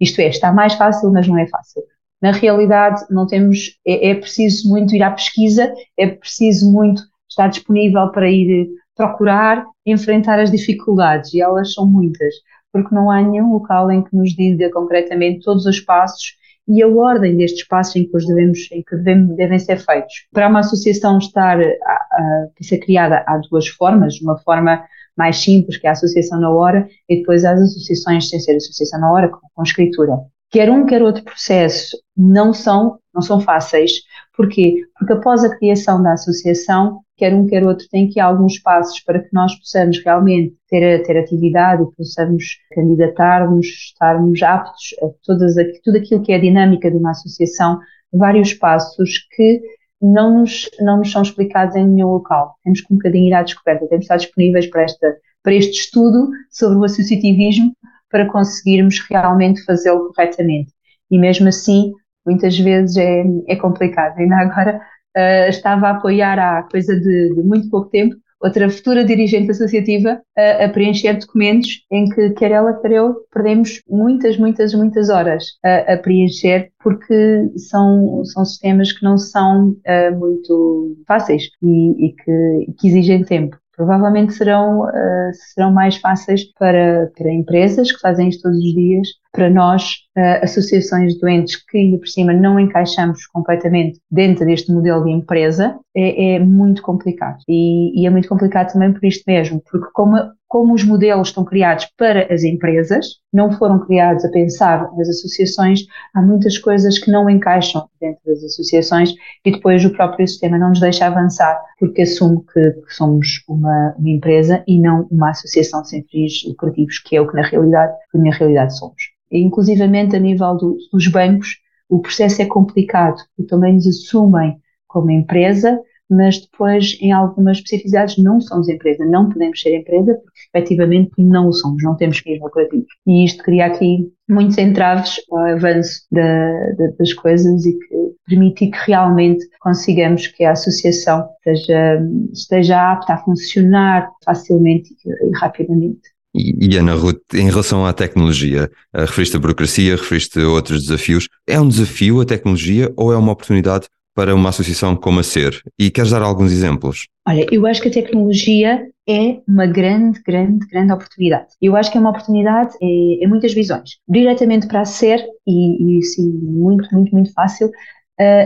Isto 0.00 0.20
é, 0.20 0.28
está 0.28 0.52
mais 0.52 0.74
fácil, 0.74 1.10
mas 1.12 1.28
não 1.28 1.38
é 1.38 1.46
fácil. 1.46 1.82
Na 2.22 2.32
realidade, 2.32 3.02
não 3.10 3.26
temos, 3.26 3.78
é, 3.86 4.10
é 4.10 4.14
preciso 4.14 4.68
muito 4.68 4.94
ir 4.94 5.02
à 5.02 5.10
pesquisa, 5.10 5.72
é 5.96 6.06
preciso 6.06 6.70
muito 6.70 7.02
estar 7.28 7.48
disponível 7.48 8.10
para 8.10 8.30
ir 8.30 8.68
procurar 8.96 9.64
enfrentar 9.86 10.38
as 10.38 10.50
dificuldades, 10.50 11.32
e 11.32 11.40
elas 11.40 11.72
são 11.72 11.86
muitas 11.86 12.34
porque 12.72 12.94
não 12.94 13.10
há 13.10 13.20
nenhum 13.20 13.52
local 13.52 13.90
em 13.90 14.02
que 14.02 14.14
nos 14.16 14.30
diga 14.30 14.70
concretamente 14.70 15.44
todos 15.44 15.66
os 15.66 15.80
passos 15.80 16.36
e 16.68 16.82
a 16.82 16.88
ordem 16.88 17.36
destes 17.36 17.66
passos 17.66 17.96
em 17.96 18.08
que, 18.08 18.16
os 18.16 18.24
devemos, 18.26 18.70
em 18.70 18.82
que 18.82 18.96
devem, 18.96 19.34
devem 19.34 19.58
ser 19.58 19.78
feitos. 19.78 20.12
Para 20.32 20.48
uma 20.48 20.60
associação 20.60 21.18
estar 21.18 21.60
a, 21.60 21.64
a, 21.64 22.46
a 22.60 22.64
ser 22.64 22.78
criada 22.78 23.24
há 23.26 23.38
duas 23.50 23.66
formas, 23.68 24.20
uma 24.22 24.38
forma 24.38 24.84
mais 25.20 25.36
simples, 25.36 25.76
que 25.76 25.86
é 25.86 25.90
a 25.90 25.92
associação 25.92 26.40
na 26.40 26.50
hora, 26.50 26.88
e 27.06 27.18
depois 27.18 27.44
as 27.44 27.60
associações 27.60 28.30
sem 28.30 28.40
ser 28.40 28.56
associação 28.56 28.98
na 28.98 29.12
hora, 29.12 29.28
com, 29.28 29.40
com 29.54 29.62
escritura. 29.62 30.16
Quer 30.50 30.70
um, 30.70 30.86
quer 30.86 31.02
outro 31.02 31.22
processo 31.22 31.96
não 32.16 32.54
são, 32.54 32.98
não 33.14 33.20
são 33.20 33.38
fáceis. 33.38 33.92
Porquê? 34.34 34.82
Porque 34.98 35.12
após 35.12 35.44
a 35.44 35.54
criação 35.54 36.02
da 36.02 36.14
associação, 36.14 37.00
quer 37.18 37.34
um, 37.34 37.46
quer 37.46 37.66
outro, 37.66 37.86
tem 37.90 38.08
que 38.08 38.18
ir 38.18 38.22
alguns 38.22 38.58
passos 38.58 38.98
para 39.00 39.20
que 39.20 39.28
nós 39.32 39.54
possamos 39.56 40.02
realmente 40.02 40.56
ter, 40.68 41.02
ter 41.02 41.18
atividade 41.18 41.84
possamos 41.94 42.44
candidatar-nos, 42.74 43.66
estarmos 43.66 44.42
aptos 44.42 44.94
a 45.02 45.06
todas, 45.22 45.58
a, 45.58 45.64
tudo 45.84 45.98
aquilo 45.98 46.22
que 46.22 46.32
é 46.32 46.36
a 46.36 46.40
dinâmica 46.40 46.90
de 46.90 46.96
uma 46.96 47.10
associação, 47.10 47.78
vários 48.10 48.54
passos 48.54 49.28
que 49.36 49.60
não 50.00 50.40
nos, 50.40 50.68
não 50.80 50.98
nos 50.98 51.10
são 51.12 51.22
explicados 51.22 51.76
em 51.76 51.86
nenhum 51.86 52.08
local. 52.08 52.56
Temos 52.64 52.80
que 52.80 52.92
um 52.92 52.96
bocadinho 52.96 53.28
ir 53.28 53.34
à 53.34 53.42
descoberta, 53.42 53.86
temos 53.86 54.06
que 54.06 54.12
estar 54.12 54.16
disponíveis 54.16 54.66
para, 54.66 54.82
esta, 54.82 55.16
para 55.42 55.54
este 55.54 55.80
estudo 55.80 56.30
sobre 56.50 56.78
o 56.78 56.84
associativismo 56.84 57.72
para 58.10 58.26
conseguirmos 58.26 58.98
realmente 59.08 59.64
fazê-lo 59.64 60.12
corretamente. 60.12 60.72
E 61.10 61.18
mesmo 61.18 61.48
assim, 61.48 61.92
muitas 62.26 62.58
vezes 62.58 62.96
é, 62.96 63.24
é 63.48 63.56
complicado. 63.56 64.18
Ainda 64.18 64.36
agora 64.36 64.80
uh, 65.16 65.48
estava 65.48 65.88
a 65.88 65.90
apoiar 65.92 66.38
há 66.38 66.62
coisa 66.64 66.98
de, 66.98 67.34
de, 67.34 67.42
muito 67.42 67.68
pouco 67.70 67.88
tempo 67.90 68.16
outra 68.40 68.68
futura 68.70 69.04
dirigente 69.04 69.50
associativa 69.50 70.20
a, 70.36 70.64
a, 70.64 70.68
preencher 70.68 71.18
documentos 71.18 71.84
em 71.90 72.08
que 72.08 72.30
quer 72.30 72.50
ela 72.50 72.72
quer 72.74 72.92
eu 72.92 73.16
perdemos 73.32 73.82
muitas, 73.88 74.38
muitas, 74.38 74.74
muitas 74.74 75.10
horas 75.10 75.44
a, 75.64 75.94
a 75.94 75.98
preencher 75.98 76.70
porque 76.82 77.50
são, 77.56 78.24
são 78.24 78.44
sistemas 78.44 78.92
que 78.92 79.04
não 79.04 79.18
são 79.18 79.70
uh, 79.70 80.18
muito 80.18 80.96
fáceis 81.06 81.44
e, 81.62 82.06
e 82.06 82.12
que, 82.14 82.72
que 82.78 82.88
exigem 82.88 83.22
tempo. 83.22 83.56
Provavelmente 83.76 84.34
serão, 84.34 84.82
uh, 84.82 85.32
serão 85.54 85.72
mais 85.72 85.96
fáceis 85.96 86.44
para, 86.58 87.10
para 87.16 87.32
empresas 87.32 87.92
que 87.92 88.00
fazem 88.00 88.28
isto 88.28 88.42
todos 88.42 88.58
os 88.58 88.74
dias, 88.74 89.08
para 89.32 89.48
nós, 89.48 89.94
associações 90.42 91.14
de 91.14 91.20
doentes 91.20 91.56
que 91.56 91.78
ainda 91.78 91.98
por 91.98 92.08
cima 92.08 92.32
não 92.32 92.58
encaixamos 92.58 93.26
completamente 93.26 94.00
dentro 94.10 94.44
deste 94.44 94.72
modelo 94.72 95.04
de 95.04 95.10
empresa, 95.10 95.78
é, 95.94 96.34
é 96.34 96.38
muito 96.38 96.82
complicado. 96.82 97.38
E, 97.48 98.00
e, 98.00 98.06
é 98.06 98.10
muito 98.10 98.28
complicado 98.28 98.72
também 98.72 98.92
por 98.92 99.04
isto 99.04 99.22
mesmo, 99.26 99.62
porque 99.70 99.88
como 99.92 100.16
como 100.50 100.74
os 100.74 100.82
modelos 100.82 101.28
estão 101.28 101.44
criados 101.44 101.86
para 101.96 102.26
as 102.34 102.42
empresas, 102.42 103.06
não 103.32 103.52
foram 103.52 103.78
criados 103.78 104.24
a 104.24 104.30
pensar 104.30 104.90
nas 104.96 105.08
associações, 105.08 105.82
há 106.12 106.20
muitas 106.20 106.58
coisas 106.58 106.98
que 106.98 107.08
não 107.08 107.30
encaixam 107.30 107.88
dentro 108.00 108.20
das 108.26 108.42
associações 108.42 109.14
e 109.44 109.52
depois 109.52 109.84
o 109.84 109.92
próprio 109.92 110.26
sistema 110.26 110.58
não 110.58 110.70
nos 110.70 110.80
deixa 110.80 111.06
avançar 111.06 111.56
porque 111.78 112.02
assume 112.02 112.42
que, 112.52 112.68
que 112.68 112.92
somos 112.92 113.44
uma, 113.48 113.94
uma, 113.96 114.10
empresa 114.10 114.64
e 114.66 114.80
não 114.80 115.06
uma 115.08 115.30
associação 115.30 115.84
sem 115.84 116.02
fins 116.10 116.42
lucrativos, 116.44 116.98
que 116.98 117.14
é 117.14 117.20
o 117.20 117.28
que 117.28 117.36
na 117.36 117.42
realidade, 117.42 117.92
que 118.10 118.18
na 118.18 118.34
realidade 118.34 118.76
somos. 118.76 119.19
Inclusivamente 119.30 120.16
a 120.16 120.20
nível 120.20 120.56
do, 120.56 120.76
dos 120.92 121.08
bancos, 121.08 121.58
o 121.88 122.00
processo 122.00 122.42
é 122.42 122.46
complicado 122.46 123.16
e 123.38 123.44
também 123.44 123.74
nos 123.74 123.86
assumem 123.86 124.56
como 124.86 125.10
empresa, 125.10 125.80
mas 126.08 126.40
depois 126.40 126.98
em 127.00 127.12
algumas 127.12 127.58
especificidades 127.58 128.18
não 128.18 128.40
somos 128.40 128.68
empresa, 128.68 129.04
não 129.04 129.28
podemos 129.28 129.60
ser 129.60 129.76
empresa 129.76 130.14
porque 130.14 130.40
efetivamente 130.52 131.12
não 131.18 131.48
o 131.48 131.52
somos, 131.52 131.82
não 131.84 131.94
temos 131.94 132.18
fins 132.18 132.40
lucrativos. 132.40 132.88
E 133.06 133.24
isto 133.24 133.42
cria 133.44 133.66
aqui 133.66 134.12
muitos 134.28 134.58
entraves 134.58 135.20
ao 135.30 135.38
avanço 135.38 136.02
da, 136.10 136.72
da, 136.72 136.88
das 136.98 137.12
coisas 137.12 137.64
e 137.64 137.78
que 137.78 138.00
permite 138.26 138.68
que 138.68 138.78
realmente 138.86 139.44
consigamos 139.60 140.26
que 140.26 140.44
a 140.44 140.52
associação 140.52 141.28
esteja, 141.46 142.00
esteja 142.32 142.92
apta 142.92 143.14
a 143.14 143.18
funcionar 143.18 144.10
facilmente 144.24 144.94
e, 145.04 145.38
rapidamente. 145.38 146.09
E, 146.34 146.76
Ana 146.76 146.94
Ruth, 146.94 147.22
em 147.34 147.48
relação 147.50 147.84
à 147.84 147.92
tecnologia, 147.92 148.70
referiste 148.94 149.36
a 149.36 149.40
burocracia, 149.40 149.96
referiste 149.96 150.38
a 150.40 150.48
outros 150.48 150.82
desafios. 150.82 151.28
É 151.46 151.60
um 151.60 151.68
desafio 151.68 152.20
a 152.20 152.24
tecnologia 152.24 152.92
ou 152.96 153.12
é 153.12 153.16
uma 153.16 153.32
oportunidade 153.32 153.88
para 154.14 154.34
uma 154.34 154.48
associação 154.48 154.96
como 154.96 155.20
a 155.20 155.22
SER? 155.22 155.60
E 155.78 155.90
queres 155.90 156.10
dar 156.10 156.22
alguns 156.22 156.52
exemplos? 156.52 157.06
Olha, 157.26 157.46
eu 157.50 157.66
acho 157.66 157.80
que 157.80 157.88
a 157.88 157.92
tecnologia 157.92 158.86
é 159.08 159.40
uma 159.46 159.66
grande, 159.66 160.20
grande, 160.22 160.66
grande 160.66 160.92
oportunidade. 160.92 161.48
Eu 161.60 161.76
acho 161.76 161.90
que 161.90 161.98
é 161.98 162.00
uma 162.00 162.10
oportunidade 162.10 162.74
em, 162.80 163.22
em 163.22 163.26
muitas 163.26 163.52
visões. 163.52 163.98
Diretamente 164.08 164.66
para 164.66 164.82
a 164.82 164.84
SER, 164.84 165.24
e, 165.46 165.98
e 165.98 166.02
sim, 166.02 166.30
muito, 166.42 166.88
muito, 166.92 167.12
muito 167.12 167.32
fácil, 167.32 167.70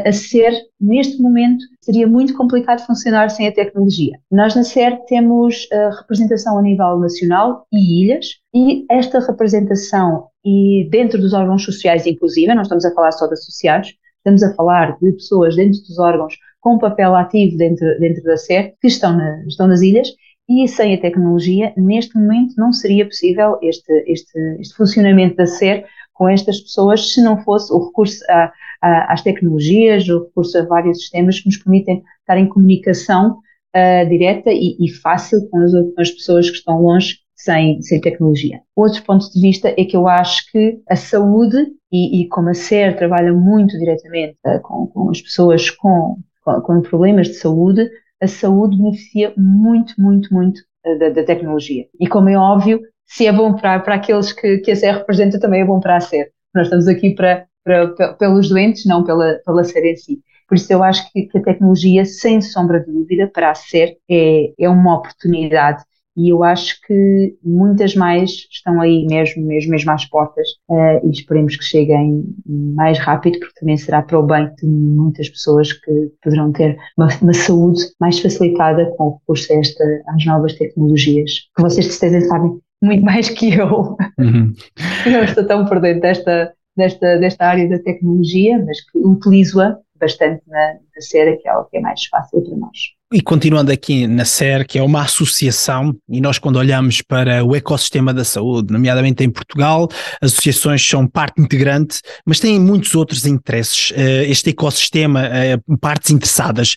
a 0.06 0.12
SER, 0.12 0.52
neste 0.80 1.20
momento, 1.20 1.64
seria 1.80 2.06
muito 2.06 2.34
complicado 2.36 2.86
funcionar 2.86 3.28
sem 3.30 3.48
a 3.48 3.52
tecnologia. 3.52 4.18
Nós 4.30 4.54
na 4.54 4.62
SER 4.62 5.00
temos 5.06 5.66
a 5.72 5.90
representação 6.00 6.58
a 6.58 6.62
nível 6.62 6.98
nacional 6.98 7.66
e 7.72 8.04
ilhas, 8.04 8.26
e 8.54 8.84
esta 8.90 9.18
representação 9.20 10.28
e 10.44 10.88
dentro 10.90 11.20
dos 11.20 11.32
órgãos 11.32 11.64
sociais, 11.64 12.06
inclusive, 12.06 12.54
não 12.54 12.62
estamos 12.62 12.84
a 12.84 12.94
falar 12.94 13.12
só 13.12 13.26
de 13.26 13.32
associados, 13.32 13.94
Estamos 14.24 14.42
a 14.42 14.54
falar 14.54 14.96
de 15.02 15.12
pessoas 15.12 15.54
dentro 15.54 15.80
dos 15.80 15.98
órgãos 15.98 16.34
com 16.58 16.78
papel 16.78 17.14
ativo 17.14 17.58
dentro, 17.58 17.86
dentro 18.00 18.22
da 18.22 18.38
SER, 18.38 18.72
que 18.80 18.88
estão, 18.88 19.14
na, 19.14 19.44
estão 19.46 19.68
nas 19.68 19.82
ilhas, 19.82 20.08
e 20.48 20.66
sem 20.66 20.94
a 20.94 21.00
tecnologia, 21.00 21.74
neste 21.76 22.16
momento, 22.16 22.54
não 22.56 22.72
seria 22.72 23.04
possível 23.04 23.58
este, 23.62 23.92
este, 24.06 24.38
este 24.60 24.74
funcionamento 24.74 25.36
da 25.36 25.46
SER 25.46 25.84
com 26.14 26.28
estas 26.28 26.60
pessoas 26.60 27.12
se 27.12 27.22
não 27.22 27.42
fosse 27.42 27.72
o 27.72 27.86
recurso 27.86 28.24
a, 28.30 28.52
a, 28.80 29.12
às 29.12 29.22
tecnologias, 29.22 30.08
o 30.08 30.24
recurso 30.24 30.56
a 30.56 30.64
vários 30.64 31.00
sistemas 31.00 31.40
que 31.40 31.46
nos 31.46 31.58
permitem 31.58 32.02
estar 32.20 32.38
em 32.38 32.48
comunicação 32.48 33.38
uh, 33.74 34.08
direta 34.08 34.50
e, 34.50 34.76
e, 34.80 34.90
fácil 34.90 35.46
com 35.50 35.58
as, 35.58 35.72
as 35.98 36.10
pessoas 36.10 36.48
que 36.48 36.56
estão 36.56 36.80
longe 36.80 37.18
sem, 37.34 37.82
sem 37.82 38.00
tecnologia. 38.00 38.60
Outro 38.74 39.02
ponto 39.02 39.30
de 39.30 39.40
vista 39.40 39.68
é 39.76 39.84
que 39.84 39.96
eu 39.96 40.06
acho 40.06 40.50
que 40.50 40.80
a 40.88 40.96
saúde, 40.96 41.66
e, 41.92 42.22
e 42.22 42.28
como 42.28 42.48
a 42.48 42.54
SER 42.54 42.96
trabalha 42.96 43.32
muito 43.32 43.76
diretamente 43.78 44.38
uh, 44.46 44.60
com, 44.62 44.86
com, 44.86 45.10
as 45.10 45.20
pessoas 45.20 45.68
com, 45.70 46.16
com, 46.42 46.60
com, 46.60 46.80
problemas 46.80 47.28
de 47.28 47.34
saúde, 47.34 47.88
a 48.22 48.26
saúde 48.26 48.76
beneficia 48.76 49.34
muito, 49.36 49.94
muito, 49.98 50.32
muito 50.32 50.60
uh, 50.86 50.98
da, 50.98 51.08
da, 51.10 51.24
tecnologia. 51.24 51.86
E 52.00 52.06
como 52.06 52.28
é 52.28 52.38
óbvio, 52.38 52.80
se 53.06 53.26
é 53.26 53.32
bom 53.32 53.54
para, 53.54 53.80
para 53.80 53.94
aqueles 53.94 54.32
que, 54.32 54.58
que 54.58 54.70
a 54.70 54.76
SER 54.76 54.98
representa, 54.98 55.38
também 55.38 55.60
é 55.60 55.64
bom 55.64 55.80
para 55.80 55.96
a 55.96 56.00
SER. 56.00 56.28
Nós 56.54 56.66
estamos 56.66 56.88
aqui 56.88 57.14
para, 57.14 57.46
para, 57.64 58.14
pelos 58.14 58.48
doentes, 58.48 58.84
não 58.86 59.04
pela, 59.04 59.40
pela 59.44 59.64
SER 59.64 59.84
em 59.84 59.96
si. 59.96 60.20
Por 60.48 60.56
isso 60.56 60.72
eu 60.72 60.82
acho 60.82 61.10
que, 61.12 61.22
que, 61.22 61.38
a 61.38 61.42
tecnologia, 61.42 62.04
sem 62.04 62.40
sombra 62.40 62.80
de 62.80 62.92
dúvida, 62.92 63.30
para 63.32 63.50
a 63.50 63.54
SER 63.54 63.96
é, 64.10 64.52
é 64.58 64.68
uma 64.68 64.96
oportunidade 64.98 65.82
e 66.16 66.28
eu 66.28 66.44
acho 66.44 66.80
que 66.82 67.36
muitas 67.42 67.96
mais 67.96 68.30
estão 68.50 68.80
aí 68.80 69.04
mesmo, 69.06 69.44
mesmo, 69.44 69.72
mesmo 69.72 69.90
às 69.90 70.04
portas 70.04 70.46
uh, 70.68 71.04
e 71.04 71.10
esperemos 71.10 71.56
que 71.56 71.64
cheguem 71.64 72.24
mais 72.46 72.98
rápido, 72.98 73.40
porque 73.40 73.58
também 73.58 73.76
será 73.76 74.00
para 74.00 74.18
o 74.18 74.22
bem 74.22 74.48
de 74.54 74.66
muitas 74.66 75.28
pessoas 75.28 75.72
que 75.72 76.12
poderão 76.22 76.52
ter 76.52 76.78
uma, 76.96 77.08
uma 77.20 77.34
saúde 77.34 77.82
mais 78.00 78.20
facilitada 78.20 78.86
com 78.96 79.04
o 79.04 79.14
recurso 79.14 79.52
a 79.52 79.56
esta, 79.56 79.84
às 80.06 80.24
novas 80.24 80.54
tecnologias, 80.54 81.48
que 81.56 81.62
vocês 81.62 81.86
de 81.86 81.92
certeza 81.92 82.28
sabem 82.28 82.60
muito 82.84 83.04
mais 83.04 83.28
que 83.28 83.54
eu. 83.54 83.96
Uhum. 84.18 84.52
não 85.10 85.24
estou 85.24 85.46
tão 85.46 85.64
por 85.66 85.80
dentro 85.80 86.02
desta, 86.02 86.52
desta, 86.76 87.18
desta 87.18 87.46
área 87.46 87.68
da 87.68 87.78
tecnologia, 87.78 88.62
mas 88.64 88.80
que 88.90 88.98
utilizo-a 88.98 89.76
bastante 89.98 90.42
na, 90.46 90.74
na 90.74 91.00
SER, 91.00 91.40
que 91.40 91.48
é 91.48 91.50
algo 91.50 91.68
que 91.70 91.78
é 91.78 91.80
mais 91.80 92.04
fácil 92.06 92.42
para 92.42 92.56
nós. 92.56 92.78
E 93.12 93.20
continuando 93.20 93.70
aqui 93.70 94.06
na 94.06 94.24
SER, 94.24 94.66
que 94.66 94.78
é 94.78 94.82
uma 94.82 95.02
associação, 95.02 95.96
e 96.08 96.20
nós 96.20 96.38
quando 96.38 96.56
olhamos 96.56 97.00
para 97.00 97.44
o 97.44 97.54
ecossistema 97.54 98.12
da 98.12 98.24
saúde, 98.24 98.72
nomeadamente 98.72 99.22
em 99.22 99.30
Portugal, 99.30 99.88
associações 100.20 100.86
são 100.86 101.06
parte 101.06 101.40
integrante, 101.40 102.00
mas 102.26 102.40
têm 102.40 102.58
muitos 102.58 102.94
outros 102.94 103.24
interesses, 103.24 103.92
eh, 103.94 104.24
este 104.24 104.50
ecossistema, 104.50 105.26
eh, 105.26 105.58
partes 105.80 106.10
interessadas. 106.10 106.74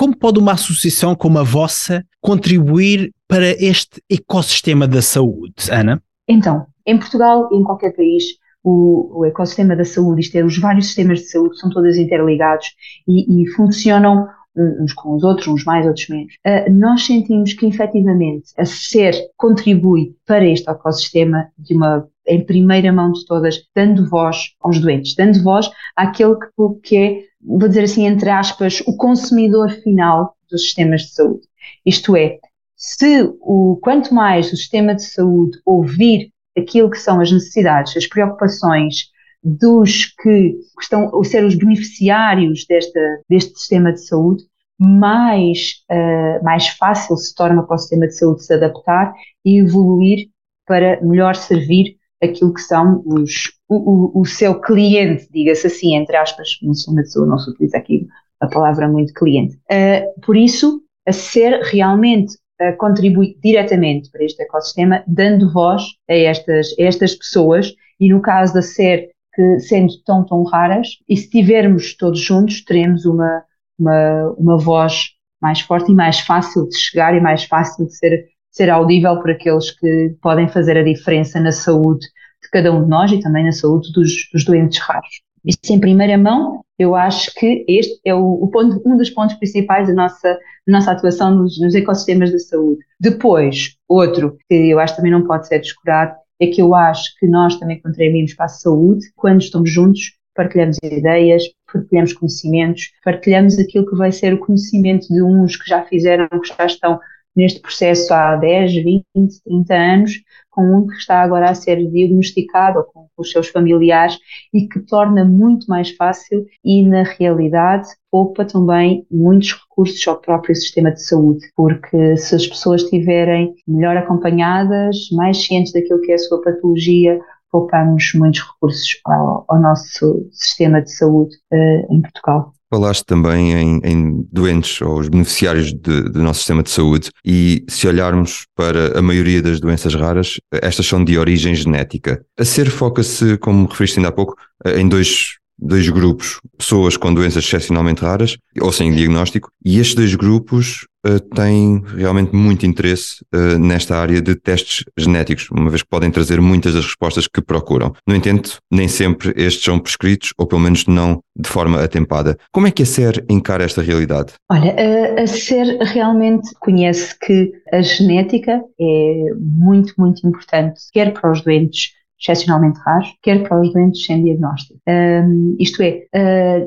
Como 0.00 0.16
pode 0.16 0.38
uma 0.38 0.52
associação 0.52 1.14
como 1.14 1.38
a 1.38 1.42
vossa 1.42 2.02
contribuir 2.22 3.12
para 3.28 3.50
este 3.62 4.02
ecossistema 4.10 4.88
da 4.88 5.02
saúde, 5.02 5.70
Ana? 5.70 6.02
Então, 6.26 6.64
em 6.86 6.98
Portugal 6.98 7.50
e 7.52 7.56
em 7.56 7.62
qualquer 7.62 7.94
país, 7.94 8.24
o, 8.64 9.18
o, 9.20 9.26
ecossistema 9.26 9.76
da 9.76 9.84
saúde, 9.84 10.22
isto 10.22 10.36
é, 10.36 10.42
os 10.42 10.56
vários 10.56 10.86
sistemas 10.86 11.18
de 11.18 11.26
saúde 11.26 11.58
são 11.58 11.68
todos 11.68 11.98
interligados 11.98 12.68
e, 13.06 13.42
e 13.42 13.46
funcionam 13.48 14.26
uns 14.56 14.94
com 14.94 15.16
os 15.16 15.22
outros, 15.22 15.48
uns 15.48 15.64
mais, 15.64 15.86
outros 15.86 16.08
menos. 16.08 16.32
Uh, 16.46 16.72
nós 16.72 17.04
sentimos 17.04 17.52
que, 17.52 17.66
efetivamente, 17.66 18.52
a 18.56 18.64
SER 18.64 19.14
contribui 19.36 20.14
para 20.26 20.46
este 20.46 20.68
ecossistema 20.70 21.48
de 21.58 21.74
uma, 21.74 22.08
em 22.26 22.42
primeira 22.42 22.90
mão 22.90 23.12
de 23.12 23.22
todas, 23.26 23.58
dando 23.76 24.08
voz 24.08 24.54
aos 24.60 24.80
doentes, 24.80 25.14
dando 25.14 25.42
voz 25.42 25.70
àquele 25.94 26.36
que, 26.36 26.80
que 26.82 26.96
é, 26.96 27.29
vou 27.42 27.68
dizer 27.68 27.84
assim, 27.84 28.06
entre 28.06 28.30
aspas, 28.30 28.80
o 28.86 28.96
consumidor 28.96 29.70
final 29.70 30.34
dos 30.50 30.62
sistemas 30.62 31.02
de 31.02 31.14
saúde. 31.14 31.46
Isto 31.84 32.16
é, 32.16 32.38
se 32.76 33.22
o, 33.40 33.78
quanto 33.82 34.14
mais 34.14 34.52
o 34.52 34.56
sistema 34.56 34.94
de 34.94 35.04
saúde 35.04 35.58
ouvir 35.64 36.32
aquilo 36.56 36.90
que 36.90 36.98
são 36.98 37.20
as 37.20 37.30
necessidades, 37.30 37.96
as 37.96 38.06
preocupações 38.06 39.10
dos 39.42 40.06
que 40.06 40.56
estão 40.80 41.18
a 41.18 41.24
ser 41.24 41.44
os 41.44 41.54
beneficiários 41.54 42.66
desta, 42.66 43.00
deste 43.28 43.58
sistema 43.58 43.92
de 43.92 44.04
saúde, 44.04 44.44
mais, 44.78 45.82
uh, 45.90 46.42
mais 46.42 46.68
fácil 46.68 47.16
se 47.16 47.34
torna 47.34 47.62
para 47.62 47.76
o 47.76 47.78
sistema 47.78 48.06
de 48.06 48.16
saúde 48.16 48.44
se 48.44 48.54
adaptar 48.54 49.12
e 49.44 49.58
evoluir 49.58 50.28
para 50.66 51.00
melhor 51.02 51.36
servir 51.36 51.96
aquilo 52.22 52.52
que 52.52 52.60
são 52.60 53.02
os, 53.06 53.52
o, 53.68 54.18
o, 54.18 54.20
o 54.20 54.26
seu 54.26 54.60
cliente, 54.60 55.28
diga-se 55.30 55.66
assim, 55.66 55.94
entre 55.94 56.16
aspas, 56.16 56.58
no 56.62 56.74
sistema 56.74 57.02
de 57.02 57.10
saúde 57.10 57.30
não 57.30 57.38
se 57.38 57.50
utiliza 57.50 57.78
aqui 57.78 58.06
a 58.40 58.46
palavra 58.46 58.88
muito 58.88 59.12
cliente. 59.14 59.56
Uh, 59.70 60.20
por 60.20 60.36
isso, 60.36 60.82
a 61.06 61.12
ser 61.12 61.60
realmente 61.62 62.34
uh, 62.60 62.76
contribui 62.78 63.36
diretamente 63.42 64.10
para 64.10 64.24
este 64.24 64.42
ecossistema, 64.42 65.02
dando 65.06 65.52
voz 65.52 65.82
a 66.08 66.14
estas, 66.14 66.68
a 66.78 66.82
estas 66.82 67.14
pessoas, 67.14 67.72
e 67.98 68.08
no 68.08 68.20
caso 68.20 68.54
da 68.54 68.62
SER, 68.62 69.08
que 69.34 69.60
sendo 69.60 69.92
tão, 70.04 70.24
tão 70.24 70.42
raras, 70.44 70.88
e 71.08 71.16
se 71.16 71.30
tivermos 71.30 71.96
todos 71.96 72.20
juntos, 72.20 72.64
teremos 72.64 73.04
uma, 73.04 73.44
uma, 73.78 74.34
uma 74.36 74.58
voz 74.58 75.10
mais 75.40 75.60
forte 75.60 75.90
e 75.90 75.94
mais 75.94 76.20
fácil 76.20 76.68
de 76.68 76.76
chegar 76.76 77.16
e 77.16 77.20
mais 77.20 77.44
fácil 77.44 77.86
de 77.86 77.96
ser, 77.96 78.26
ser 78.50 78.70
audível 78.70 79.18
por 79.20 79.30
aqueles 79.30 79.70
que 79.70 80.14
podem 80.20 80.48
fazer 80.48 80.76
a 80.76 80.82
diferença 80.82 81.40
na 81.40 81.52
saúde 81.52 82.06
de 82.42 82.50
cada 82.50 82.72
um 82.72 82.82
de 82.82 82.88
nós 82.88 83.12
e 83.12 83.20
também 83.20 83.44
na 83.44 83.52
saúde 83.52 83.92
dos, 83.92 84.12
dos 84.32 84.44
doentes 84.44 84.78
raros. 84.78 85.20
Isso 85.44 85.72
em 85.72 85.80
primeira 85.80 86.18
mão, 86.18 86.62
eu 86.78 86.94
acho 86.94 87.32
que 87.34 87.64
este 87.68 87.98
é 88.04 88.14
o, 88.14 88.42
o 88.42 88.48
ponto, 88.48 88.82
um 88.86 88.96
dos 88.96 89.10
pontos 89.10 89.36
principais 89.36 89.88
da 89.88 89.94
nossa, 89.94 90.38
da 90.66 90.72
nossa 90.72 90.92
atuação 90.92 91.34
nos, 91.34 91.58
nos 91.60 91.74
ecossistemas 91.74 92.30
da 92.32 92.38
saúde. 92.38 92.80
Depois, 92.98 93.76
outro 93.88 94.36
que 94.48 94.54
eu 94.70 94.78
acho 94.78 94.96
também 94.96 95.12
não 95.12 95.26
pode 95.26 95.46
ser 95.46 95.60
descurado, 95.60 96.14
é 96.40 96.46
que 96.46 96.60
eu 96.60 96.74
acho 96.74 97.14
que 97.18 97.26
nós 97.26 97.56
também 97.56 97.80
contribuímos 97.80 98.34
para 98.34 98.46
a 98.46 98.48
saúde 98.48 99.06
quando 99.14 99.42
estamos 99.42 99.70
juntos, 99.70 100.14
partilhamos 100.34 100.78
ideias, 100.82 101.42
partilhamos 101.70 102.12
conhecimentos, 102.14 102.90
partilhamos 103.04 103.58
aquilo 103.58 103.86
que 103.86 103.96
vai 103.96 104.10
ser 104.10 104.34
o 104.34 104.38
conhecimento 104.38 105.06
de 105.08 105.22
uns 105.22 105.56
que 105.56 105.68
já 105.68 105.84
fizeram, 105.84 106.28
que 106.28 106.48
já 106.48 106.64
estão 106.64 106.98
neste 107.34 107.60
processo 107.60 108.12
há 108.12 108.36
10, 108.36 108.74
20, 108.74 109.06
30 109.44 109.74
anos, 109.74 110.12
com 110.50 110.62
um 110.62 110.86
que 110.86 110.94
está 110.94 111.22
agora 111.22 111.48
a 111.48 111.54
ser 111.54 111.76
diagnosticado 111.90 112.84
com 112.92 113.08
os 113.16 113.30
seus 113.30 113.48
familiares 113.48 114.18
e 114.52 114.66
que 114.66 114.80
torna 114.80 115.24
muito 115.24 115.66
mais 115.68 115.90
fácil 115.92 116.44
e, 116.64 116.82
na 116.82 117.04
realidade, 117.04 117.88
poupa 118.10 118.44
também 118.44 119.06
muitos 119.10 119.52
recursos 119.52 120.06
ao 120.08 120.20
próprio 120.20 120.54
sistema 120.54 120.90
de 120.90 121.02
saúde, 121.02 121.46
porque 121.54 122.16
se 122.16 122.34
as 122.34 122.46
pessoas 122.46 122.82
estiverem 122.82 123.54
melhor 123.66 123.96
acompanhadas, 123.96 125.08
mais 125.12 125.44
cientes 125.44 125.72
daquilo 125.72 126.00
que 126.00 126.12
é 126.12 126.16
a 126.16 126.18
sua 126.18 126.42
patologia, 126.42 127.20
poupamos 127.50 128.12
muitos 128.14 128.40
recursos 128.40 129.00
ao, 129.04 129.44
ao 129.48 129.60
nosso 129.60 130.28
sistema 130.32 130.82
de 130.82 130.92
saúde 130.92 131.36
uh, 131.52 131.94
em 131.94 132.00
Portugal. 132.00 132.52
Falaste 132.72 133.04
também 133.04 133.52
em, 133.52 133.80
em, 133.82 134.28
doentes 134.30 134.80
ou 134.80 135.00
os 135.00 135.08
beneficiários 135.08 135.72
de, 135.72 136.02
do 136.02 136.22
nosso 136.22 136.38
sistema 136.38 136.62
de 136.62 136.70
saúde 136.70 137.10
e 137.24 137.64
se 137.68 137.88
olharmos 137.88 138.46
para 138.54 138.96
a 138.96 139.02
maioria 139.02 139.42
das 139.42 139.58
doenças 139.58 139.94
raras, 139.94 140.36
estas 140.52 140.86
são 140.86 141.04
de 141.04 141.18
origem 141.18 141.52
genética. 141.54 142.24
A 142.38 142.44
SER 142.44 142.70
foca-se, 142.70 143.36
como 143.38 143.66
referiste 143.66 143.98
ainda 143.98 144.10
há 144.10 144.12
pouco, 144.12 144.36
em 144.64 144.88
dois 144.88 145.39
dois 145.60 145.88
grupos, 145.88 146.40
pessoas 146.56 146.96
com 146.96 147.12
doenças 147.12 147.44
excepcionalmente 147.44 148.02
raras 148.02 148.36
ou 148.60 148.72
sem 148.72 148.92
diagnóstico, 148.92 149.50
e 149.64 149.78
estes 149.78 149.94
dois 149.94 150.14
grupos 150.14 150.86
uh, 151.06 151.20
têm 151.34 151.82
realmente 151.96 152.34
muito 152.34 152.64
interesse 152.66 153.24
uh, 153.34 153.58
nesta 153.58 153.96
área 153.96 154.20
de 154.20 154.34
testes 154.34 154.84
genéticos, 154.96 155.48
uma 155.50 155.70
vez 155.70 155.82
que 155.82 155.88
podem 155.88 156.10
trazer 156.10 156.40
muitas 156.40 156.74
das 156.74 156.84
respostas 156.84 157.26
que 157.26 157.42
procuram. 157.42 157.92
No 158.06 158.14
entanto, 158.14 158.58
nem 158.70 158.88
sempre 158.88 159.32
estes 159.36 159.62
são 159.62 159.78
prescritos, 159.78 160.32
ou 160.38 160.46
pelo 160.46 160.62
menos 160.62 160.86
não 160.86 161.22
de 161.36 161.48
forma 161.48 161.82
atempada. 161.82 162.36
Como 162.52 162.66
é 162.66 162.70
que 162.70 162.82
a 162.82 162.86
SER 162.86 163.24
encara 163.28 163.64
esta 163.64 163.82
realidade? 163.82 164.32
Olha, 164.50 164.74
a, 164.74 165.22
a 165.22 165.26
SER 165.26 165.78
realmente 165.80 166.50
conhece 166.58 167.14
que 167.18 167.52
a 167.72 167.82
genética 167.82 168.60
é 168.80 169.34
muito, 169.38 169.94
muito 169.98 170.26
importante, 170.26 170.80
quer 170.92 171.12
para 171.12 171.30
os 171.30 171.42
doentes 171.42 171.99
excepcionalmente 172.20 172.78
raros, 172.80 173.14
quer 173.22 173.48
para 173.48 173.60
os 173.60 173.72
doentes 173.72 174.04
sem 174.04 174.22
diagnóstico. 174.22 174.78
Um, 174.88 175.56
isto 175.58 175.82
é, 175.82 176.06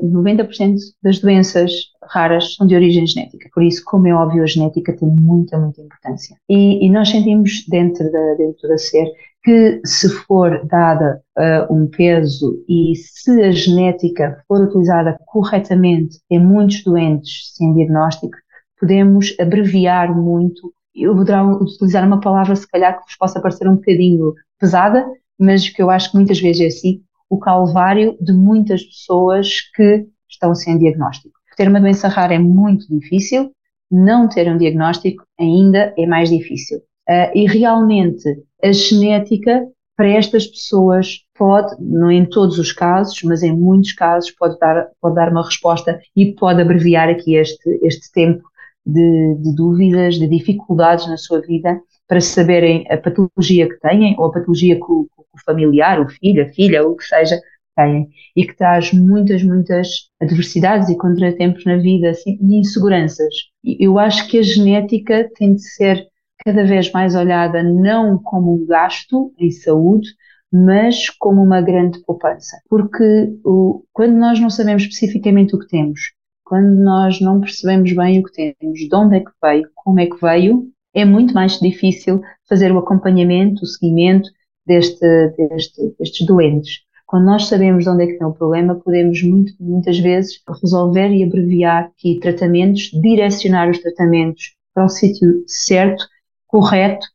uh, 0.02 0.06
90% 0.06 0.76
das 1.02 1.20
doenças 1.20 1.70
raras 2.02 2.54
são 2.56 2.66
de 2.66 2.74
origem 2.74 3.06
genética, 3.06 3.48
por 3.54 3.62
isso, 3.62 3.82
como 3.84 4.08
é 4.08 4.14
óbvio, 4.14 4.42
a 4.42 4.46
genética 4.46 4.92
tem 4.96 5.08
muita, 5.08 5.58
muita 5.58 5.80
importância. 5.80 6.36
E, 6.48 6.84
e 6.84 6.90
nós 6.90 7.08
sentimos 7.08 7.64
dentro 7.68 8.10
da, 8.10 8.34
dentro 8.34 8.68
da 8.68 8.76
SER 8.76 9.06
que 9.44 9.82
se 9.84 10.08
for 10.08 10.66
dada 10.66 11.22
uh, 11.38 11.72
um 11.72 11.86
peso 11.86 12.64
e 12.66 12.94
se 12.96 13.42
a 13.42 13.52
genética 13.52 14.42
for 14.48 14.62
utilizada 14.62 15.18
corretamente 15.26 16.18
em 16.30 16.42
muitos 16.42 16.82
doentes 16.82 17.52
sem 17.54 17.74
diagnóstico, 17.74 18.34
podemos 18.80 19.36
abreviar 19.38 20.16
muito. 20.16 20.72
Eu 20.94 21.14
vou 21.14 21.24
utilizar 21.62 22.06
uma 22.06 22.20
palavra, 22.20 22.56
se 22.56 22.66
calhar, 22.66 22.96
que 22.98 23.04
vos 23.04 23.16
possa 23.16 23.40
parecer 23.40 23.68
um 23.68 23.74
bocadinho 23.74 24.32
pesada, 24.58 25.06
mas 25.38 25.68
que 25.68 25.82
eu 25.82 25.90
acho 25.90 26.10
que 26.10 26.16
muitas 26.16 26.40
vezes 26.40 26.62
é 26.62 26.66
assim, 26.66 27.02
o 27.28 27.38
calvário 27.38 28.16
de 28.20 28.32
muitas 28.32 28.82
pessoas 28.82 29.60
que 29.74 30.06
estão 30.28 30.54
sem 30.54 30.78
diagnóstico. 30.78 31.34
Ter 31.56 31.68
uma 31.68 31.80
doença 31.80 32.08
rara 32.08 32.34
é 32.34 32.38
muito 32.38 32.86
difícil, 32.88 33.52
não 33.90 34.28
ter 34.28 34.50
um 34.50 34.58
diagnóstico 34.58 35.24
ainda 35.38 35.94
é 35.96 36.06
mais 36.06 36.28
difícil. 36.30 36.78
Uh, 37.08 37.30
e 37.34 37.46
realmente 37.46 38.24
a 38.62 38.72
genética 38.72 39.66
para 39.96 40.08
estas 40.08 40.46
pessoas 40.46 41.20
pode, 41.36 41.76
não 41.78 42.10
em 42.10 42.24
todos 42.24 42.58
os 42.58 42.72
casos, 42.72 43.22
mas 43.22 43.42
em 43.42 43.52
muitos 43.52 43.92
casos 43.92 44.30
pode 44.32 44.58
dar, 44.58 44.88
pode 45.00 45.14
dar 45.14 45.30
uma 45.30 45.44
resposta 45.44 46.00
e 46.16 46.32
pode 46.32 46.60
abreviar 46.60 47.08
aqui 47.08 47.36
este, 47.36 47.78
este 47.82 48.10
tempo 48.10 48.42
de, 48.84 49.34
de 49.36 49.54
dúvidas, 49.54 50.16
de 50.16 50.26
dificuldades 50.26 51.06
na 51.06 51.16
sua 51.16 51.40
vida 51.40 51.80
para 52.08 52.20
saberem 52.20 52.84
a 52.90 52.96
patologia 52.96 53.68
que 53.68 53.78
têm 53.80 54.14
ou 54.18 54.26
a 54.26 54.32
patologia 54.32 54.76
que 54.76 54.92
o, 55.34 55.44
familiar, 55.44 56.00
o 56.00 56.08
filho, 56.08 56.44
a 56.44 56.48
filha, 56.48 56.86
o 56.86 56.96
que 56.96 57.04
seja, 57.04 57.40
têm 57.76 58.08
e 58.36 58.46
que 58.46 58.56
traz 58.56 58.92
muitas, 58.92 59.42
muitas 59.42 60.08
adversidades 60.20 60.88
e 60.88 60.96
contratempos 60.96 61.64
na 61.64 61.76
vida 61.76 62.10
assim, 62.10 62.38
e 62.40 62.58
inseguranças. 62.58 63.34
Eu 63.64 63.98
acho 63.98 64.28
que 64.28 64.38
a 64.38 64.42
genética 64.42 65.30
tem 65.36 65.54
de 65.54 65.62
ser 65.62 66.06
cada 66.44 66.64
vez 66.64 66.90
mais 66.92 67.14
olhada 67.14 67.62
não 67.62 68.18
como 68.18 68.54
um 68.54 68.66
gasto 68.66 69.32
em 69.38 69.50
saúde, 69.50 70.08
mas 70.52 71.10
como 71.10 71.42
uma 71.42 71.60
grande 71.60 72.00
poupança. 72.04 72.60
Porque 72.68 73.38
o, 73.44 73.84
quando 73.92 74.16
nós 74.16 74.38
não 74.38 74.50
sabemos 74.50 74.82
especificamente 74.82 75.54
o 75.54 75.58
que 75.58 75.68
temos, 75.68 76.00
quando 76.44 76.78
nós 76.80 77.20
não 77.20 77.40
percebemos 77.40 77.92
bem 77.92 78.20
o 78.20 78.24
que 78.24 78.32
temos, 78.32 78.78
de 78.78 78.94
onde 78.94 79.16
é 79.16 79.20
que 79.20 79.30
veio, 79.42 79.68
como 79.74 79.98
é 79.98 80.06
que 80.06 80.20
veio, 80.20 80.68
é 80.94 81.04
muito 81.04 81.34
mais 81.34 81.58
difícil 81.58 82.20
fazer 82.48 82.70
o 82.70 82.78
acompanhamento, 82.78 83.64
o 83.64 83.66
seguimento 83.66 84.28
deste, 84.66 85.28
deste, 85.36 85.94
destes 85.98 86.26
doentes. 86.26 86.80
Quando 87.06 87.26
nós 87.26 87.46
sabemos 87.46 87.84
de 87.84 87.90
onde 87.90 88.04
é 88.04 88.06
que 88.06 88.18
tem 88.18 88.26
o 88.26 88.32
problema, 88.32 88.74
podemos 88.74 89.22
muito, 89.22 89.52
muitas 89.60 89.98
vezes 89.98 90.40
resolver 90.62 91.10
e 91.10 91.22
abreviar 91.22 91.84
aqui 91.84 92.18
tratamentos, 92.20 92.90
direcionar 92.92 93.70
os 93.70 93.78
tratamentos 93.78 94.54
para 94.74 94.86
o 94.86 94.88
sítio 94.88 95.44
certo, 95.46 96.04
correto. 96.46 97.06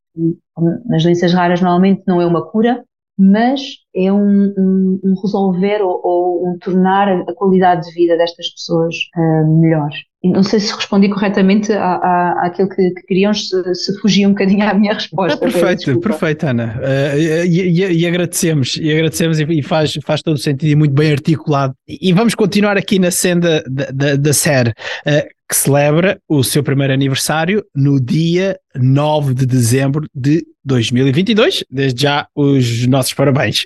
Nas 0.86 1.04
doenças 1.04 1.34
raras, 1.34 1.62
normalmente 1.62 2.04
não 2.06 2.22
é 2.22 2.26
uma 2.26 2.46
cura, 2.46 2.84
mas 3.18 3.62
é 3.96 4.12
um, 4.12 4.54
um, 4.58 5.00
um 5.04 5.22
resolver 5.22 5.82
ou, 5.82 6.00
ou, 6.04 6.50
um 6.50 6.58
tornar 6.60 7.08
a, 7.08 7.34
qualidade 7.34 7.88
de 7.88 7.94
vida 7.94 8.18
destas 8.18 8.50
pessoas 8.50 8.96
uh, 9.18 9.62
melhor. 9.62 9.90
E 10.22 10.30
não 10.30 10.44
sei 10.44 10.60
se 10.60 10.76
respondi 10.76 11.08
corretamente 11.08 11.72
à, 11.72 11.96
à, 11.96 12.46
àquilo 12.46 12.68
que, 12.70 12.92
que 12.92 13.02
queriam, 13.04 13.34
se, 13.34 13.74
se 13.74 13.98
fugia 14.00 14.28
um 14.28 14.32
bocadinho 14.32 14.68
à 14.68 14.74
minha 14.74 14.94
resposta. 14.94 15.46
É 15.46 15.50
perfeito, 15.50 16.00
perfeito, 16.00 16.46
Ana. 16.46 16.78
Uh, 16.78 17.46
e, 17.46 17.62
e, 17.62 18.02
e, 18.02 18.08
agradecemos, 18.08 18.78
e 18.80 18.92
agradecemos 18.92 19.40
e 19.40 19.62
faz, 19.64 19.98
faz 20.06 20.22
todo 20.22 20.36
o 20.36 20.40
sentido 20.40 20.70
e 20.70 20.76
muito 20.76 20.94
bem 20.94 21.12
articulado. 21.12 21.74
E, 21.88 22.12
vamos 22.14 22.36
continuar 22.36 22.78
aqui 22.78 23.00
na 23.00 23.12
senda 23.12 23.64
da, 23.68 23.86
da, 23.92 24.16
da 24.16 24.34
série. 24.34 24.72
Uh, 25.06 25.40
que 25.50 25.56
celebra 25.56 26.22
o 26.30 26.44
seu 26.44 26.62
primeiro 26.62 26.94
aniversário 26.94 27.66
no 27.76 28.00
dia 28.00 28.56
9 28.76 29.34
de 29.34 29.48
dezembro 29.48 30.08
de 30.14 30.46
2022. 30.64 31.64
Desde 31.72 32.04
já, 32.04 32.28
os 32.36 32.86
nossos 32.86 33.16
parabéns. 33.16 33.66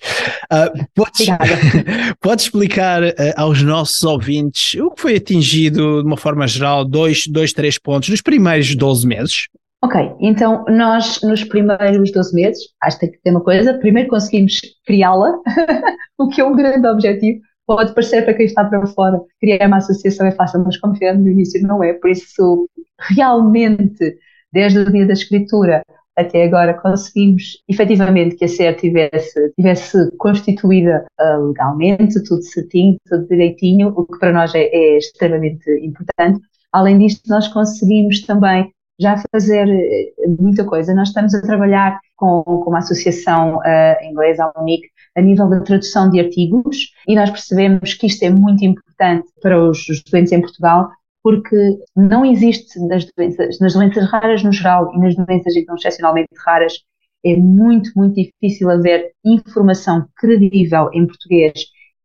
Uh, 0.51 0.86
podes, 0.93 1.27
podes 2.22 2.46
explicar 2.46 3.03
uh, 3.03 3.13
aos 3.36 3.62
nossos 3.62 4.03
ouvintes 4.03 4.79
o 4.79 4.91
que 4.91 5.01
foi 5.01 5.15
atingido 5.15 6.01
de 6.01 6.08
uma 6.08 6.17
forma 6.17 6.48
geral, 6.48 6.86
dois, 6.86 7.27
dois, 7.27 7.53
três 7.53 7.77
pontos, 7.77 8.10
nos 8.10 8.22
primeiros 8.22 8.75
12 8.75 9.08
meses? 9.08 9.48
Ok, 9.84 10.00
então 10.22 10.63
nós 10.70 11.22
nos 11.22 11.43
primeiros 11.43 12.12
12 12.12 12.34
meses, 12.34 12.63
acho 12.82 12.98
que 12.98 13.05
tem 13.05 13.15
que 13.15 13.22
ter 13.22 13.32
uma 13.32 13.41
coisa, 13.41 13.74
primeiro 13.79 14.08
conseguimos 14.08 14.60
criá-la, 14.86 15.34
o 16.17 16.29
que 16.29 16.39
é 16.39 16.46
um 16.46 16.55
grande 16.55 16.88
objetivo, 16.88 17.41
pode 17.67 17.93
parecer 17.93 18.24
para 18.24 18.34
quem 18.34 18.46
está 18.46 18.63
para 18.63 18.86
fora, 18.88 19.20
criar 19.41 19.67
uma 19.67 19.77
associação 19.77 20.25
é 20.25 20.32
fácil, 20.32 20.63
mas 20.63 20.77
como 20.77 20.93
no 20.93 21.29
início 21.29 21.62
não 21.62 21.84
é, 21.84 21.93
por 21.93 22.10
isso 22.10 22.70
realmente, 23.10 24.17
desde 24.53 24.79
o 24.79 24.91
dia 24.91 25.05
da 25.05 25.13
escritura 25.13 25.84
até 26.15 26.43
agora 26.43 26.74
conseguimos 26.74 27.63
efetivamente 27.67 28.36
que 28.36 28.46
a 28.46 28.48
SER 28.48 28.75
tivesse, 28.75 29.53
tivesse 29.55 30.15
constituída 30.17 31.05
uh, 31.20 31.48
legalmente, 31.48 32.24
tudo 32.24 32.43
certinho, 32.43 32.98
tudo 33.08 33.27
direitinho, 33.27 33.89
o 33.96 34.05
que 34.05 34.20
para 34.20 34.32
nós 34.32 34.53
é, 34.53 34.63
é 34.63 34.98
extremamente 34.98 35.70
importante. 35.84 36.39
Além 36.72 37.00
disto, 37.00 37.22
nós 37.27 37.48
conseguimos 37.48 38.22
também 38.22 38.72
já 39.00 39.22
fazer 39.32 39.67
eh, 39.67 40.27
muita 40.39 40.63
coisa. 40.63 40.93
Nós 40.93 41.10
estamos 41.10 41.34
a 41.34 41.41
trabalhar 41.41 42.00
com, 42.15 42.43
com 42.43 42.70
uma 42.70 42.79
associação 42.79 43.58
uh, 43.58 44.05
inglesa, 44.05 44.51
a 44.55 44.62
UNIC, 44.62 44.88
a 45.15 45.22
nível 45.22 45.50
da 45.50 45.62
tradução 45.62 46.10
de 46.10 46.20
artigos 46.20 46.91
e 47.08 47.15
nós 47.15 47.29
percebemos 47.29 47.93
que 47.93 48.08
isto 48.08 48.24
é 48.24 48.29
muito 48.29 48.63
importante 48.63 49.27
para 49.41 49.62
os, 49.62 49.88
os 49.89 50.03
doentes 50.03 50.32
em 50.32 50.41
Portugal 50.41 50.89
porque 51.24 51.80
não 51.96 52.25
existe 52.25 52.77
nas 52.88 53.06
doenças, 53.15 53.60
nas 53.60 53.74
doenças 53.74 54.12
raras 54.12 54.44
no 54.44 54.51
geral 54.51 54.94
e 54.94 55.00
nas 55.00 55.15
doenças 55.15 55.56
então 55.56 55.76
excepcionalmente 55.76 56.30
raras, 56.45 56.74
é 57.26 57.38
muito, 57.38 57.91
muito 57.95 58.15
difícil 58.15 58.69
haver 58.69 59.13
informação 59.24 60.06
credível 60.17 60.89
em 60.93 61.08
português 61.08 61.54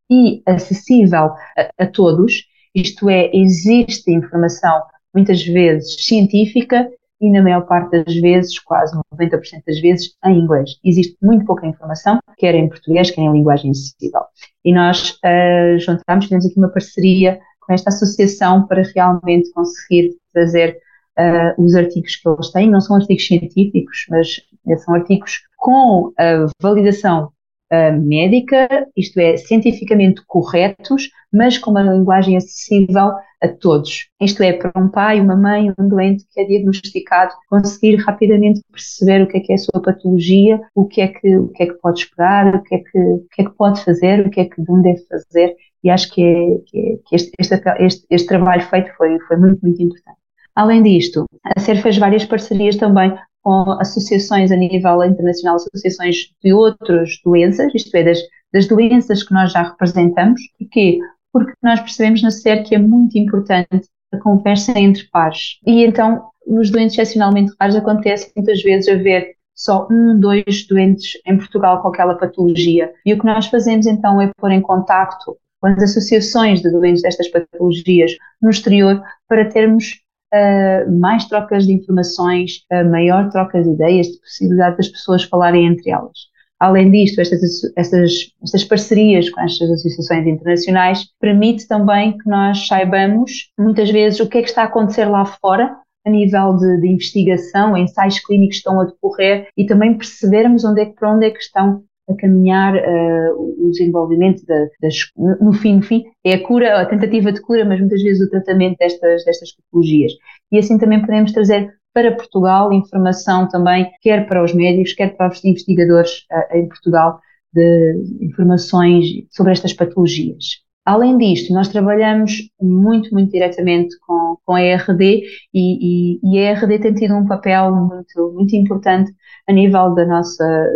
e 0.09 0.40
acessível 0.47 1.33
a, 1.57 1.71
a 1.77 1.87
todos. 1.87 2.45
Isto 2.75 3.11
é, 3.11 3.29
existe 3.35 4.12
informação 4.12 4.81
muitas 5.12 5.45
vezes 5.45 5.97
científica 6.05 6.88
e 7.21 7.31
na 7.31 7.43
maior 7.43 7.62
parte 7.66 7.90
das 7.90 8.14
vezes, 8.14 8.61
quase 8.61 8.97
90% 9.12 9.64
das 9.66 9.81
vezes, 9.81 10.14
em 10.25 10.38
inglês. 10.38 10.79
Existe 10.85 11.16
muito 11.21 11.45
pouca 11.45 11.66
informação, 11.66 12.21
quer 12.37 12.55
em 12.55 12.69
português, 12.69 13.11
quer 13.11 13.23
em 13.23 13.33
linguagem 13.33 13.73
acessível. 13.73 14.21
E 14.64 14.73
nós 14.73 15.19
uh, 15.25 15.79
juntámos, 15.81 16.27
fizemos 16.27 16.47
aqui 16.47 16.57
uma 16.57 16.69
parceria 16.69 17.40
com 17.69 17.75
esta 17.75 17.91
associação 17.91 18.67
para 18.67 18.83
realmente 18.83 19.53
conseguir 19.53 20.17
trazer 20.33 20.79
uh, 21.19 21.63
os 21.63 21.75
artigos 21.75 22.17
que 22.17 22.27
eles 22.27 22.51
têm. 22.51 22.71
Não 22.71 22.81
são 22.81 22.97
artigos 22.97 23.27
científicos, 23.27 24.07
mas 24.09 24.41
são 24.83 24.95
artigos 24.95 25.43
com 25.59 26.13
a 26.19 26.47
validação 26.61 27.31
uh, 27.73 28.01
médica, 28.01 28.69
isto 28.97 29.21
é, 29.21 29.37
cientificamente 29.37 30.23
corretos, 30.27 31.11
mas 31.31 31.59
com 31.59 31.71
uma 31.71 31.83
linguagem 31.83 32.37
acessível 32.37 33.13
a 33.41 33.49
todos. 33.49 34.09
Isto 34.21 34.43
é, 34.43 34.53
para 34.53 34.73
um 34.81 34.89
pai, 34.89 35.21
uma 35.21 35.37
mãe, 35.37 35.73
um 35.79 35.89
doente 35.89 36.25
que 36.33 36.41
é 36.41 36.45
diagnosticado, 36.45 37.33
conseguir 37.49 37.97
rapidamente 37.97 38.61
perceber 38.73 39.23
o 39.23 39.29
que 39.29 39.37
é 39.37 39.41
que 39.41 39.53
é 39.53 39.55
a 39.55 39.59
sua 39.59 39.83
patologia, 39.83 40.61
o 40.75 40.87
que 40.87 41.01
é 41.01 41.09
que, 41.09 41.37
o 41.37 41.49
que, 41.49 41.63
é 41.63 41.67
que 41.67 41.75
pode 41.75 42.01
esperar, 42.01 42.55
o 42.55 42.63
que, 42.63 42.75
é 42.75 42.79
que, 42.79 42.99
o 42.99 43.27
que 43.31 43.43
é 43.43 43.45
que 43.45 43.57
pode 43.57 43.85
fazer, 43.85 44.27
o 44.27 44.31
que 44.31 44.41
é 44.41 44.45
que 44.47 44.63
não 44.67 44.83
deve 44.83 45.05
fazer. 45.07 45.55
E 45.83 45.91
acho 45.91 46.12
que, 46.12 46.62
que, 46.67 47.01
este, 47.12 47.31
este, 47.41 48.07
este 48.11 48.29
trabalho 48.29 48.62
feito 48.62 48.91
foi, 48.97 49.19
foi 49.21 49.37
muito, 49.37 49.61
muito 49.62 49.83
importante. 49.83 50.19
Além 50.55 50.83
disto, 50.83 51.25
a 51.45 51.61
SER 51.61 51.81
fez 51.81 51.99
várias 51.99 52.25
parcerias 52.25 52.77
também 52.77 53.17
com 53.43 53.71
associações 53.81 54.51
a 54.51 54.57
nível 54.57 55.05
internacional, 55.05 55.57
associações 55.57 56.33
de 56.43 56.53
outras 56.53 57.11
doenças, 57.25 57.73
isto 57.75 57.95
é, 57.97 58.03
das, 58.03 58.19
das 58.53 58.67
doenças 58.67 59.23
que 59.23 59.33
nós 59.33 59.53
já 59.53 59.62
representamos. 59.62 60.41
Porquê? 60.59 60.99
Porque 61.33 61.53
nós 61.62 61.81
percebemos 61.81 62.23
na 62.23 62.31
SER 62.31 62.64
que 62.64 62.75
é 62.75 62.79
muito 62.79 63.17
importante 63.17 63.88
a 64.12 64.19
conversa 64.19 64.77
entre 64.79 65.05
pares. 65.11 65.59
E 65.64 65.85
então, 65.85 66.29
nos 66.47 66.71
doentes 66.71 66.99
excepcionalmente 66.99 67.53
raros, 67.61 67.77
acontece 67.77 68.33
muitas 68.35 68.62
vezes 68.62 68.88
haver 68.88 69.37
só 69.55 69.87
um, 69.91 70.19
dois 70.19 70.67
doentes 70.67 71.21
em 71.27 71.37
Portugal 71.37 71.83
com 71.83 71.88
aquela 71.88 72.17
patologia. 72.17 72.93
E 73.05 73.12
o 73.12 73.19
que 73.19 73.27
nós 73.27 73.47
fazemos 73.47 73.87
então 73.87 74.21
é 74.21 74.31
pôr 74.37 74.53
em 74.53 74.61
contacto 74.61 75.37
com 75.61 75.68
as 75.68 75.83
associações 75.83 76.61
de 76.61 76.71
doentes 76.71 77.03
destas 77.03 77.29
patologias 77.29 78.12
no 78.40 78.51
exterior 78.51 79.03
para 79.29 79.49
termos 79.49 80.01
uh, 80.35 80.90
mais 80.99 81.25
trocas 81.27 81.66
de 81.66 81.73
informações, 81.73 82.64
uh, 82.73 82.88
maior 82.90 83.29
troca 83.31 83.62
de 83.62 83.71
ideias, 83.71 84.07
de 84.07 84.21
possibilidade 84.21 84.77
das 84.77 84.88
pessoas 84.88 85.25
falarem 85.25 85.66
entre 85.66 85.90
elas. 85.90 86.29
Além 86.61 86.90
disto, 86.90 87.21
estas, 87.21 87.40
estas, 87.77 88.11
estas 88.42 88.64
parcerias 88.64 89.31
com 89.31 89.40
estas 89.40 89.71
associações 89.71 90.27
internacionais 90.27 91.05
permite 91.21 91.68
também 91.68 92.18
que 92.18 92.29
nós 92.29 92.66
saibamos 92.66 93.53
muitas 93.57 93.88
vezes 93.90 94.18
o 94.18 94.29
que 94.29 94.38
é 94.38 94.42
que 94.42 94.49
está 94.49 94.62
a 94.62 94.66
acontecer 94.66 95.05
lá 95.05 95.25
fora 95.25 95.77
a 96.05 96.11
nível 96.11 96.57
de, 96.57 96.81
de 96.81 96.88
investigação, 96.88 97.77
ensaios 97.77 98.18
clínicos 98.21 98.57
estão 98.57 98.81
a 98.81 98.85
decorrer 98.85 99.49
e 99.57 99.66
também 99.66 99.97
percebermos 99.97 100.64
onde 100.64 100.81
é 100.81 100.87
para 100.87 101.12
onde 101.14 101.27
é 101.27 101.31
que 101.31 101.38
estão 101.38 101.85
a 102.09 102.16
caminhar 102.16 102.75
uh, 102.75 103.66
o 103.66 103.71
desenvolvimento 103.71 104.42
das, 104.81 104.94
no 105.40 105.53
fim, 105.53 105.77
no 105.77 105.83
fim, 105.83 106.05
é 106.25 106.35
a 106.35 106.42
cura, 106.47 106.81
a 106.81 106.87
tentativa 106.87 107.33
de 107.33 107.40
cura, 107.40 107.64
mas 107.64 107.81
muitas 107.81 108.03
vezes 108.03 108.27
o 108.27 108.31
tratamento 108.31 108.77
destas, 108.79 109.25
destas 109.25 109.53
patologias. 109.55 110.12
E 110.51 110.59
assim 110.59 110.79
também 110.79 111.01
podemos 111.01 111.33
trazer 111.33 111.73
para 111.92 112.14
Portugal 112.14 112.73
informação 112.73 113.49
também, 113.49 113.90
quer 114.01 114.27
para 114.27 114.42
os 114.42 114.55
médicos, 114.55 114.92
quer 114.92 115.16
para 115.16 115.31
os 115.31 115.44
investigadores 115.44 116.25
uh, 116.33 116.57
em 116.57 116.68
Portugal, 116.68 117.21
de 117.53 118.03
informações 118.21 119.07
sobre 119.31 119.53
estas 119.53 119.73
patologias. 119.73 120.44
Além 120.85 121.18
disto, 121.18 121.53
nós 121.53 121.68
trabalhamos 121.68 122.49
muito, 122.61 123.12
muito 123.12 123.31
diretamente 123.31 123.94
com, 124.07 124.28
com 124.49 124.55
a 124.55 124.63
ERD 124.63 125.25
e, 125.53 126.17
e, 126.17 126.21
e 126.25 126.39
a 126.39 126.53
ERD 126.53 126.79
tem 126.79 126.95
tido 126.95 127.15
um 127.15 127.27
papel 127.27 127.71
muito, 127.71 128.33
muito 128.33 128.57
importante 128.57 129.13
a 129.47 129.53
nível 129.53 129.95
da 129.95 130.07
nossa, 130.07 130.67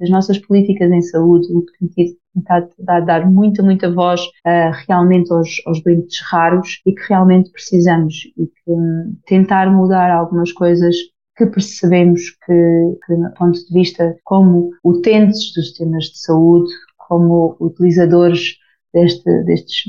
das 0.00 0.10
nossas 0.10 0.38
políticas 0.38 0.90
em 0.90 1.00
saúde, 1.00 1.46
no 1.52 1.64
que 1.64 1.94
tem 1.94 2.16
tentado 2.34 2.70
dar 3.06 3.30
muita, 3.30 3.62
muita 3.62 3.88
voz 3.88 4.20
uh, 4.20 4.72
realmente 4.88 5.32
aos, 5.32 5.62
aos 5.64 5.80
doentes 5.80 6.20
raros 6.28 6.80
e 6.84 6.92
que 6.92 7.02
realmente 7.08 7.52
precisamos 7.52 8.16
e 8.36 8.46
que 8.46 8.72
um, 8.72 9.16
tentar 9.26 9.70
mudar 9.70 10.10
algumas 10.10 10.50
coisas 10.50 10.96
que 11.36 11.46
percebemos 11.46 12.30
que, 12.44 12.98
que, 13.06 13.14
do 13.14 13.32
ponto 13.38 13.64
de 13.64 13.72
vista 13.72 14.16
como 14.24 14.70
utentes 14.82 15.52
dos 15.54 15.68
sistemas 15.68 16.06
de 16.06 16.18
saúde, 16.18 16.72
como 16.96 17.56
utilizadores 17.60 18.56
deste, 18.92 19.44
destes, 19.44 19.84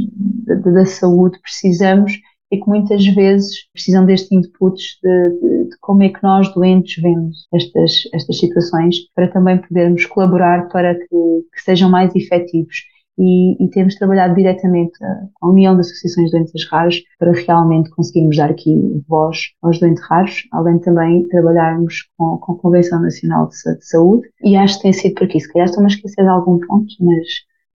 da, 0.45 0.55
da 0.57 0.85
saúde 0.85 1.39
precisamos 1.41 2.13
é 2.51 2.57
que 2.57 2.67
muitas 2.67 3.05
vezes 3.07 3.69
precisam 3.71 4.05
deste 4.05 4.35
inputs 4.35 4.99
de, 5.01 5.23
de, 5.23 5.63
de, 5.69 5.77
como 5.79 6.03
é 6.03 6.09
que 6.09 6.21
nós 6.21 6.53
doentes 6.53 7.01
vemos 7.01 7.47
estas, 7.53 8.09
estas 8.13 8.37
situações 8.37 8.97
para 9.15 9.29
também 9.29 9.57
podermos 9.57 10.05
colaborar 10.05 10.67
para 10.67 10.95
que, 10.95 11.05
que 11.07 11.61
sejam 11.63 11.89
mais 11.89 12.13
efetivos. 12.13 12.91
E, 13.17 13.63
e, 13.63 13.69
temos 13.69 13.95
trabalhado 13.95 14.33
diretamente 14.35 14.93
a 15.41 15.47
União 15.47 15.75
de 15.75 15.81
Associações 15.81 16.31
de 16.31 16.37
Doenças 16.37 16.65
Raras 16.69 16.95
para 17.19 17.33
realmente 17.33 17.89
conseguirmos 17.91 18.37
dar 18.37 18.49
aqui 18.49 18.73
voz 19.07 19.37
aos 19.61 19.79
doentes 19.79 20.03
raros, 20.05 20.43
além 20.51 20.77
de 20.77 20.85
também 20.85 21.23
trabalharmos 21.27 22.09
com, 22.17 22.37
com 22.37 22.53
a 22.53 22.57
Convenção 22.57 23.01
Nacional 23.01 23.49
de, 23.49 23.77
de 23.77 23.85
Saúde. 23.85 24.27
E 24.43 24.55
acho 24.55 24.77
que 24.77 24.83
tem 24.83 24.93
sido 24.93 25.15
por 25.15 25.25
aqui. 25.25 25.39
Se 25.39 25.51
calhar 25.51 25.67
estou-me 25.67 25.91
a 25.91 25.93
esquecer 25.93 26.23
de 26.23 26.29
algum 26.29 26.57
ponto, 26.59 26.87
mas 27.01 27.27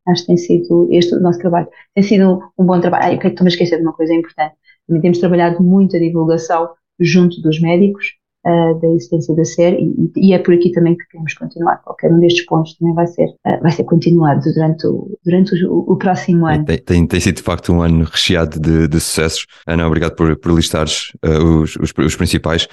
acho 0.09 0.23
que 0.23 0.27
tem 0.29 0.37
sido 0.37 0.89
este 0.91 1.15
o 1.15 1.21
nosso 1.21 1.39
trabalho. 1.39 1.69
Tem 1.95 2.03
sido 2.03 2.41
um 2.59 2.65
bom 2.65 2.81
trabalho. 2.81 3.05
Ah, 3.05 3.13
eu 3.13 3.19
quero 3.19 3.35
que 3.35 3.35
estou-me 3.35 3.51
a 3.51 3.53
esquecer 3.53 3.77
de 3.77 3.83
uma 3.83 3.93
coisa 3.93 4.15
importante. 4.15 4.57
Também 4.87 5.03
temos 5.03 5.19
trabalhado 5.19 5.63
muito 5.63 5.97
a 5.97 5.99
divulgação 5.99 6.71
junto 7.01 7.41
dos 7.43 7.61
médicos 7.61 8.15
uh, 8.47 8.81
da 8.81 8.89
existência 8.89 9.35
da 9.35 9.45
SER 9.45 9.75
e, 9.75 10.13
e, 10.17 10.33
é 10.33 10.39
por 10.39 10.55
aqui 10.55 10.71
também 10.71 10.97
que 10.97 11.05
queremos 11.07 11.35
continuar. 11.35 11.83
Qualquer 11.83 12.13
um 12.13 12.21
destes 12.21 12.47
pontos 12.47 12.75
também 12.75 12.95
vai 12.95 13.07
ser, 13.07 13.27
uh, 13.27 13.61
vai 13.61 13.73
ser 13.73 13.85
continuado 13.85 14.41
durante 14.53 14.87
o, 14.87 15.19
durante 15.25 15.65
o, 15.65 15.79
o 15.79 15.97
próximo 15.97 16.47
ano. 16.47 16.65
Tem, 16.65 16.79
tem, 16.79 17.07
tem, 17.07 17.21
sido 17.21 17.37
de 17.37 17.43
facto 17.43 17.73
um 17.73 17.83
ano 17.83 18.05
recheado 18.05 18.61
de, 18.61 18.89
de 18.89 19.01
sucessos. 19.01 19.47
Ana, 19.67 19.87
obrigado 19.87 20.15
por, 20.15 20.37
por 20.39 20.53
listares 20.53 21.13
uh, 21.25 21.63
os, 21.63 21.77
os, 21.77 21.93
os, 21.99 22.17
principais. 22.17 22.69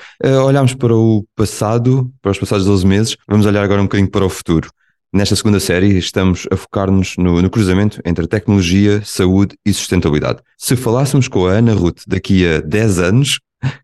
olhámos 0.45 0.75
para 0.75 0.95
o 0.95 1.25
passado, 1.35 2.11
para 2.21 2.31
os 2.31 2.39
passados 2.39 2.65
12 2.65 2.85
meses, 2.85 3.17
vamos 3.27 3.45
olhar 3.45 3.63
agora 3.63 3.81
um 3.81 3.85
bocadinho 3.85 4.09
para 4.09 4.25
o 4.25 4.29
futuro. 4.29 4.69
Nesta 5.15 5.35
segunda 5.35 5.59
série, 5.59 5.95
estamos 5.95 6.47
a 6.51 6.57
focar-nos 6.57 7.17
no, 7.17 7.39
no, 7.39 7.47
cruzamento 7.47 8.01
entre 8.03 8.25
tecnologia, 8.25 8.99
saúde 9.05 9.55
e 9.63 9.71
sustentabilidade. 9.71 10.41
Se 10.57 10.75
falássemos 10.75 11.27
com 11.27 11.45
a 11.45 11.51
Ana 11.51 11.75
Ruth 11.75 12.01
daqui 12.07 12.47
a 12.47 12.61
10 12.61 12.97
anos, 12.97 13.39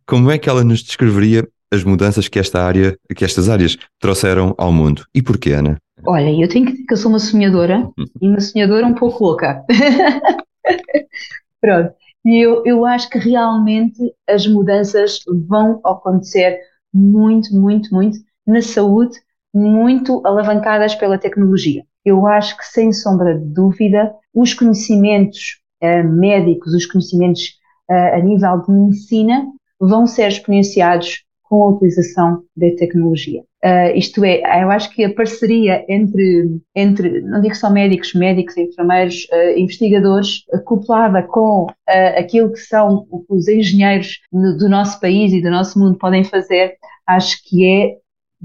como 0.07 0.31
é 0.31 0.39
que 0.39 0.49
ela 0.49 0.63
nos 0.63 0.81
descreveria 0.81 1.47
as 1.71 1.83
mudanças 1.83 2.27
que 2.27 2.39
esta 2.39 2.63
área, 2.63 2.97
que 3.15 3.23
estas 3.23 3.47
áreas 3.47 3.77
trouxeram 3.99 4.55
ao 4.57 4.71
mundo? 4.73 5.05
E 5.13 5.21
porquê, 5.21 5.51
Ana? 5.51 5.77
Olha, 6.03 6.31
eu 6.31 6.49
tenho 6.49 6.65
que 6.65 6.71
dizer 6.71 6.85
que 6.87 6.93
eu 6.93 6.97
sou 6.97 7.11
uma 7.11 7.19
sonhadora 7.19 7.87
e 8.19 8.27
uma 8.27 8.39
sonhadora 8.39 8.87
um 8.87 8.95
pouco 8.95 9.23
louca. 9.23 9.63
Pronto. 11.61 11.93
E 12.25 12.43
eu, 12.43 12.63
eu 12.65 12.87
acho 12.87 13.07
que 13.07 13.19
realmente 13.19 13.99
as 14.27 14.47
mudanças 14.47 15.19
vão 15.47 15.79
acontecer 15.85 16.57
muito, 16.91 17.55
muito, 17.55 17.93
muito 17.93 18.17
na 18.47 18.63
saúde 18.63 19.15
muito 19.53 20.21
alavancadas 20.25 20.95
pela 20.95 21.17
tecnologia. 21.17 21.83
Eu 22.05 22.27
acho 22.27 22.57
que, 22.57 22.65
sem 22.65 22.91
sombra 22.91 23.37
de 23.37 23.45
dúvida, 23.45 24.13
os 24.33 24.53
conhecimentos 24.53 25.59
uh, 25.83 26.07
médicos, 26.07 26.73
os 26.73 26.85
conhecimentos 26.85 27.57
uh, 27.89 28.15
a 28.15 28.19
nível 28.19 28.61
de 28.61 28.71
medicina, 28.71 29.45
vão 29.79 30.05
ser 30.05 30.27
exponenciados 30.27 31.23
com 31.43 31.63
a 31.63 31.69
utilização 31.69 32.43
da 32.55 32.69
tecnologia. 32.77 33.41
Uh, 33.65 33.97
isto 33.97 34.23
é, 34.23 34.39
eu 34.63 34.69
acho 34.69 34.89
que 34.91 35.03
a 35.03 35.13
parceria 35.13 35.83
entre, 35.89 36.61
entre 36.75 37.21
não 37.21 37.41
digo 37.41 37.55
só 37.55 37.69
médicos, 37.69 38.13
médicos, 38.13 38.55
enfermeiros, 38.55 39.27
uh, 39.33 39.57
investigadores, 39.57 40.43
acoplada 40.53 41.23
com 41.23 41.65
uh, 41.65 41.69
aquilo 42.17 42.53
que 42.53 42.59
são 42.59 43.05
os 43.27 43.47
engenheiros 43.47 44.19
do 44.31 44.69
nosso 44.69 44.99
país 45.01 45.33
e 45.33 45.41
do 45.41 45.49
nosso 45.49 45.77
mundo 45.79 45.97
podem 45.97 46.23
fazer, 46.23 46.75
acho 47.05 47.37
que 47.43 47.67
é 47.67 47.97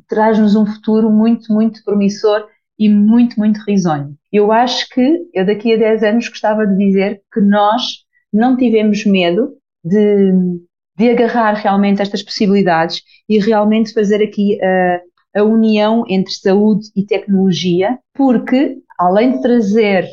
traz-nos 0.09 0.55
um 0.57 0.67
futuro 0.67 1.11
muito, 1.11 1.53
muito 1.53 1.83
promissor 1.85 2.47
e 2.79 2.89
muito, 2.89 3.39
muito 3.39 3.61
risonho. 3.67 4.15
Eu 4.33 4.51
acho 4.51 4.89
que 4.91 5.19
eu 5.33 5.47
daqui 5.47 5.73
a 5.73 5.77
10 5.77 6.03
anos 6.03 6.29
gostava 6.29 6.67
de 6.67 6.77
dizer 6.77 7.23
que 7.33 7.41
nós 7.41 8.05
não 8.33 8.57
tivemos 8.57 9.05
medo 9.05 9.53
de, 9.85 10.33
de 10.97 11.11
agarrar 11.11 11.55
realmente 11.55 12.03
estas 12.03 12.23
possibilidades 12.23 13.03
e 13.29 13.39
realmente 13.39 13.93
fazer 13.93 14.23
aqui 14.23 14.59
a, 14.63 15.01
a 15.41 15.43
união 15.45 16.05
entre 16.09 16.33
saúde 16.33 16.89
e 16.97 17.07
tecnologia, 17.07 17.99
porque 18.15 18.77
além 18.99 19.33
de 19.33 19.43
trazer 19.43 20.09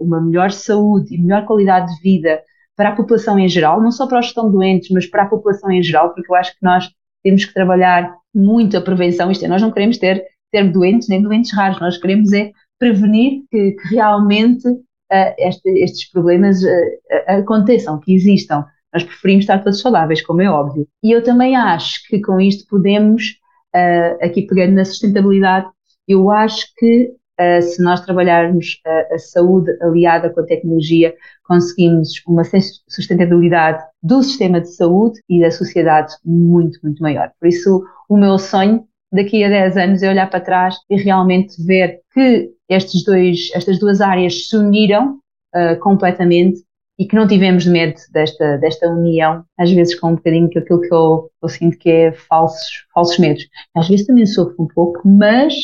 uma 0.00 0.20
melhor 0.20 0.50
saúde 0.50 1.14
e 1.14 1.20
melhor 1.20 1.44
qualidade 1.46 1.94
de 1.94 2.02
vida 2.02 2.42
para 2.76 2.90
a 2.90 2.96
população 2.96 3.38
em 3.38 3.48
geral, 3.48 3.82
não 3.82 3.90
só 3.90 4.06
para 4.06 4.20
os 4.20 4.26
que 4.26 4.30
estão 4.30 4.50
doentes, 4.50 4.88
mas 4.90 5.06
para 5.06 5.24
a 5.24 5.28
população 5.28 5.70
em 5.70 5.82
geral, 5.82 6.14
porque 6.14 6.30
eu 6.30 6.36
acho 6.36 6.52
que 6.52 6.62
nós 6.62 6.88
temos 7.28 7.44
que 7.44 7.52
trabalhar 7.52 8.16
muito 8.34 8.74
a 8.76 8.80
prevenção, 8.80 9.30
isto 9.30 9.44
é, 9.44 9.48
nós 9.48 9.60
não 9.60 9.70
queremos 9.70 9.98
ter, 9.98 10.24
ter 10.50 10.64
doentes 10.72 11.08
nem 11.08 11.20
doentes 11.20 11.52
raros, 11.52 11.78
nós 11.78 11.98
queremos 11.98 12.32
é 12.32 12.52
prevenir 12.78 13.42
que, 13.50 13.72
que 13.72 13.88
realmente 13.94 14.66
uh, 14.66 15.34
este, 15.36 15.68
estes 15.80 16.10
problemas 16.10 16.62
uh, 16.62 16.98
aconteçam, 17.26 18.00
que 18.00 18.14
existam. 18.14 18.64
Nós 18.94 19.04
preferimos 19.04 19.42
estar 19.42 19.62
todos 19.62 19.80
saudáveis, 19.80 20.22
como 20.22 20.40
é 20.40 20.50
óbvio. 20.50 20.88
E 21.02 21.12
eu 21.12 21.22
também 21.22 21.54
acho 21.54 22.00
que 22.08 22.18
com 22.20 22.40
isto 22.40 22.66
podemos, 22.66 23.34
uh, 23.76 24.24
aqui 24.24 24.46
pegando 24.46 24.74
na 24.74 24.86
sustentabilidade, 24.86 25.68
eu 26.06 26.30
acho 26.30 26.66
que 26.78 27.10
uh, 27.38 27.60
se 27.60 27.82
nós 27.82 28.00
trabalharmos 28.00 28.80
a, 28.86 29.16
a 29.16 29.18
saúde 29.18 29.70
aliada 29.82 30.30
com 30.30 30.40
a 30.40 30.46
tecnologia, 30.46 31.14
conseguimos 31.44 32.22
uma 32.26 32.42
sustentabilidade 32.88 33.82
do 34.02 34.22
sistema 34.22 34.60
de 34.60 34.74
saúde 34.74 35.20
e 35.28 35.40
da 35.40 35.50
sociedade 35.50 36.14
muito, 36.24 36.78
muito 36.82 37.02
maior. 37.02 37.30
Por 37.38 37.48
isso, 37.48 37.84
o 38.08 38.16
meu 38.16 38.38
sonho 38.38 38.84
daqui 39.12 39.42
a 39.42 39.48
10 39.48 39.76
anos 39.76 40.02
é 40.02 40.10
olhar 40.10 40.28
para 40.30 40.40
trás 40.40 40.76
e 40.88 40.96
realmente 40.96 41.62
ver 41.64 42.00
que 42.12 42.50
estes 42.68 43.02
dois, 43.04 43.50
estas 43.54 43.78
duas 43.78 44.00
áreas 44.00 44.48
se 44.48 44.56
uniram 44.56 45.18
uh, 45.54 45.78
completamente 45.80 46.60
e 46.98 47.06
que 47.06 47.14
não 47.14 47.28
tivemos 47.28 47.64
medo 47.64 47.94
desta, 48.12 48.58
desta 48.58 48.88
união, 48.88 49.44
às 49.56 49.70
vezes 49.70 49.98
com 49.98 50.10
um 50.10 50.16
bocadinho 50.16 50.46
aquilo 50.46 50.80
que 50.80 50.92
eu, 50.92 51.30
eu 51.40 51.48
sinto 51.48 51.78
que 51.78 51.88
é 51.88 52.12
falsos, 52.12 52.86
falsos 52.92 53.18
medos. 53.18 53.48
Às 53.76 53.88
vezes 53.88 54.06
também 54.06 54.26
sofro 54.26 54.56
um 54.58 54.66
pouco, 54.66 55.00
mas 55.08 55.54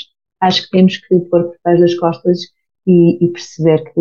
acho 0.40 0.62
que 0.62 0.70
temos 0.70 0.97
que 0.97 1.18
pôr 1.31 1.44
por 1.44 1.57
trás 1.62 1.81
das 1.81 1.94
costas 1.94 2.38
e, 2.87 3.25
e 3.25 3.29
perceber 3.29 3.83
que 3.92 4.01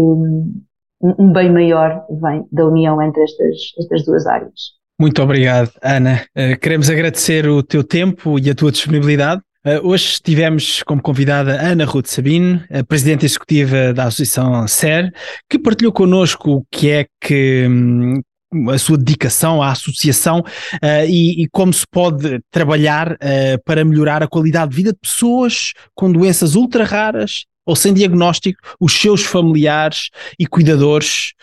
um, 1.03 1.33
bem 1.33 1.51
maior 1.51 2.05
vem 2.21 2.45
da 2.51 2.65
união 2.65 3.01
entre 3.01 3.21
estas, 3.23 3.57
estas 3.77 4.05
duas 4.05 4.25
áreas. 4.25 4.73
Muito 4.99 5.21
obrigado, 5.21 5.71
Ana. 5.81 6.23
Uh, 6.37 6.57
queremos 6.59 6.89
agradecer 6.89 7.47
o 7.47 7.61
teu 7.61 7.83
tempo 7.83 8.39
e 8.39 8.49
a 8.49 8.55
tua 8.55 8.71
disponibilidade. 8.71 9.41
Uh, 9.65 9.87
hoje 9.87 10.17
tivemos 10.23 10.81
como 10.83 11.01
convidada 11.01 11.59
Ana 11.59 11.83
Ruth 11.83 12.07
Sabine, 12.07 12.63
a 12.71 12.83
Presidente 12.83 13.25
Executiva 13.25 13.93
da 13.93 14.05
Associação 14.05 14.67
SER, 14.67 15.11
que 15.49 15.59
partilhou 15.59 15.91
connosco 15.91 16.51
o 16.51 16.65
que 16.71 16.89
é 16.89 17.05
que 17.19 17.67
hum, 17.67 18.21
a 18.69 18.77
sua 18.77 18.97
dedicação 18.97 19.61
à 19.61 19.71
associação 19.71 20.39
uh, 20.39 21.05
e, 21.07 21.43
e, 21.43 21.49
como 21.49 21.73
se 21.73 21.85
pode 21.91 22.39
trabalhar 22.51 23.17
para 23.65 23.83
melhorar 23.83 24.21
a 24.21 24.27
qualidade 24.27 24.71
de 24.71 24.77
vida 24.77 24.93
de 24.93 24.99
pessoas 24.99 25.73
com 25.95 26.11
doenças 26.11 26.53
ultra 26.55 26.85
raras 26.85 27.45
ou 27.65 27.75
sem 27.75 27.93
diagnóstico, 27.93 28.59
os 28.79 28.93
seus 28.93 29.23
familiares 29.23 30.09
e 30.39 30.45
cuidadores. 30.45 31.33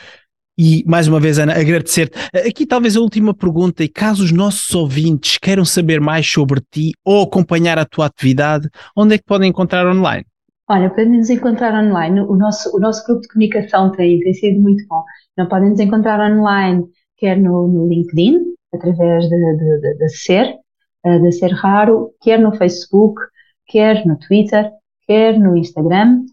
E 0.59 0.85
mais 0.87 1.09
uma 1.09 1.19
vez, 1.19 1.39
Ana, 1.39 1.55
agradecer-te. 1.55 2.19
Aqui 2.47 2.67
talvez 2.67 2.97
a 2.97 3.01
última 3.01 3.33
pergunta, 3.33 3.83
e 3.83 3.89
caso 3.89 4.25
os 4.25 4.33
nossos 4.33 4.75
ouvintes 4.75 5.39
queiram 5.39 5.65
saber 5.65 6.01
mais 6.01 6.31
sobre 6.31 6.61
ti 6.71 6.93
ou 7.05 7.23
acompanhar 7.23 7.79
a 7.79 7.87
tua 7.87 8.07
atividade, 8.07 8.69
onde 8.97 9.15
é 9.15 9.19
que 9.19 9.25
podem 9.25 9.49
encontrar 9.49 9.87
online? 9.87 10.27
Olha, 10.69 10.91
podem 10.91 11.19
nos 11.19 11.31
encontrar 11.31 11.75
online. 11.75 12.21
O 12.21 12.37
nosso, 12.37 12.77
o 12.77 12.79
nosso 12.79 13.05
grupo 13.07 13.23
de 13.23 13.29
comunicação 13.29 13.91
tem, 13.93 14.21
tem 14.21 14.35
sido 14.35 14.61
muito 14.61 14.87
bom. 14.87 15.03
Não 15.37 15.49
podem 15.49 15.71
nos 15.71 15.81
encontrar 15.81 16.21
online 16.21 16.85
quer 17.21 17.39
no, 17.39 17.69
no 17.69 17.87
LinkedIn, 17.87 18.39
através 18.73 19.29
da 19.29 20.09
SER, 20.09 20.57
eh, 21.05 21.19
da 21.19 21.31
SER 21.31 21.53
Raro, 21.53 22.13
quer 22.23 22.41
no 22.41 22.57
Facebook, 22.57 23.21
quer 23.67 24.05
no 24.07 24.19
Twitter, 24.19 24.73
quer 25.11 25.37
no 25.37 25.57
Instagram. 25.57 26.25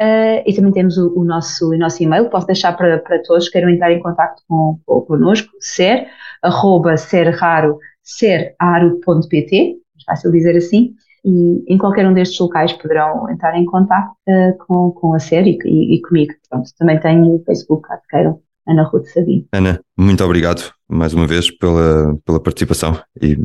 Uh, 0.00 0.40
e 0.46 0.54
também 0.54 0.72
temos 0.72 0.96
o, 0.96 1.12
o, 1.18 1.24
nosso, 1.24 1.68
o 1.68 1.76
nosso 1.76 2.02
e-mail, 2.02 2.30
posso 2.30 2.46
deixar 2.46 2.72
para, 2.74 3.00
para 3.00 3.22
todos 3.22 3.46
que 3.46 3.52
queiram 3.52 3.68
entrar 3.68 3.92
em 3.92 4.00
contato 4.00 4.42
com, 4.48 4.78
com, 4.86 5.02
connosco, 5.02 5.50
ser, 5.60 6.06
arroba 6.42 6.96
serraro, 6.96 7.78
seraro.pt, 8.02 9.76
fácil 10.06 10.32
dizer 10.32 10.56
assim, 10.56 10.94
e 11.22 11.62
em 11.68 11.76
qualquer 11.76 12.08
um 12.08 12.14
destes 12.14 12.38
locais 12.40 12.72
poderão 12.72 13.28
entrar 13.28 13.54
em 13.58 13.66
contato 13.66 14.12
uh, 14.26 14.56
com, 14.66 14.90
com 14.92 15.12
a 15.12 15.18
SER 15.18 15.46
e, 15.46 15.58
e, 15.66 15.96
e, 15.96 16.00
comigo. 16.00 16.32
Pronto, 16.48 16.70
também 16.78 16.98
tenho 16.98 17.34
o 17.34 17.44
Facebook, 17.44 17.86
caso 17.86 18.02
queiram 18.08 18.40
Ana 18.66 18.84
Ruth 18.84 19.04
Sabino. 19.04 19.44
Ana, 19.52 19.80
muito 19.98 20.24
obrigado 20.24 20.72
mais 20.88 21.12
uma 21.12 21.26
vez 21.26 21.50
pela, 21.50 22.16
pela 22.24 22.40
participação 22.40 22.98
e, 23.20 23.36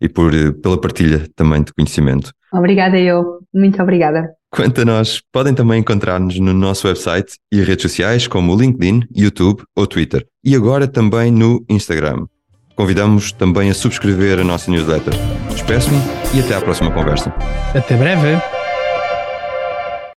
e 0.00 0.08
por, 0.08 0.32
pela 0.62 0.80
partilha 0.80 1.26
também 1.34 1.62
de 1.62 1.72
conhecimento. 1.72 2.32
Obrigada 2.52 2.98
eu, 2.98 3.40
muito 3.52 3.82
obrigada. 3.82 4.30
Quanto 4.50 4.80
a 4.80 4.84
nós, 4.84 5.20
podem 5.32 5.52
também 5.54 5.80
encontrar-nos 5.80 6.38
no 6.38 6.54
nosso 6.54 6.86
website 6.86 7.34
e 7.52 7.60
redes 7.60 7.82
sociais 7.82 8.26
como 8.26 8.54
o 8.54 8.58
LinkedIn, 8.58 9.02
YouTube 9.14 9.62
ou 9.76 9.86
Twitter 9.86 10.26
e 10.44 10.54
agora 10.54 10.86
também 10.86 11.30
no 11.30 11.64
Instagram. 11.68 12.26
Convidamos 12.74 13.32
também 13.32 13.70
a 13.70 13.74
subscrever 13.74 14.38
a 14.38 14.44
nossa 14.44 14.70
newsletter. 14.70 15.14
Despeço-me 15.50 15.98
e 16.34 16.40
até 16.40 16.54
à 16.54 16.60
próxima 16.60 16.90
conversa. 16.90 17.34
Até 17.74 17.96
breve. 17.96 18.55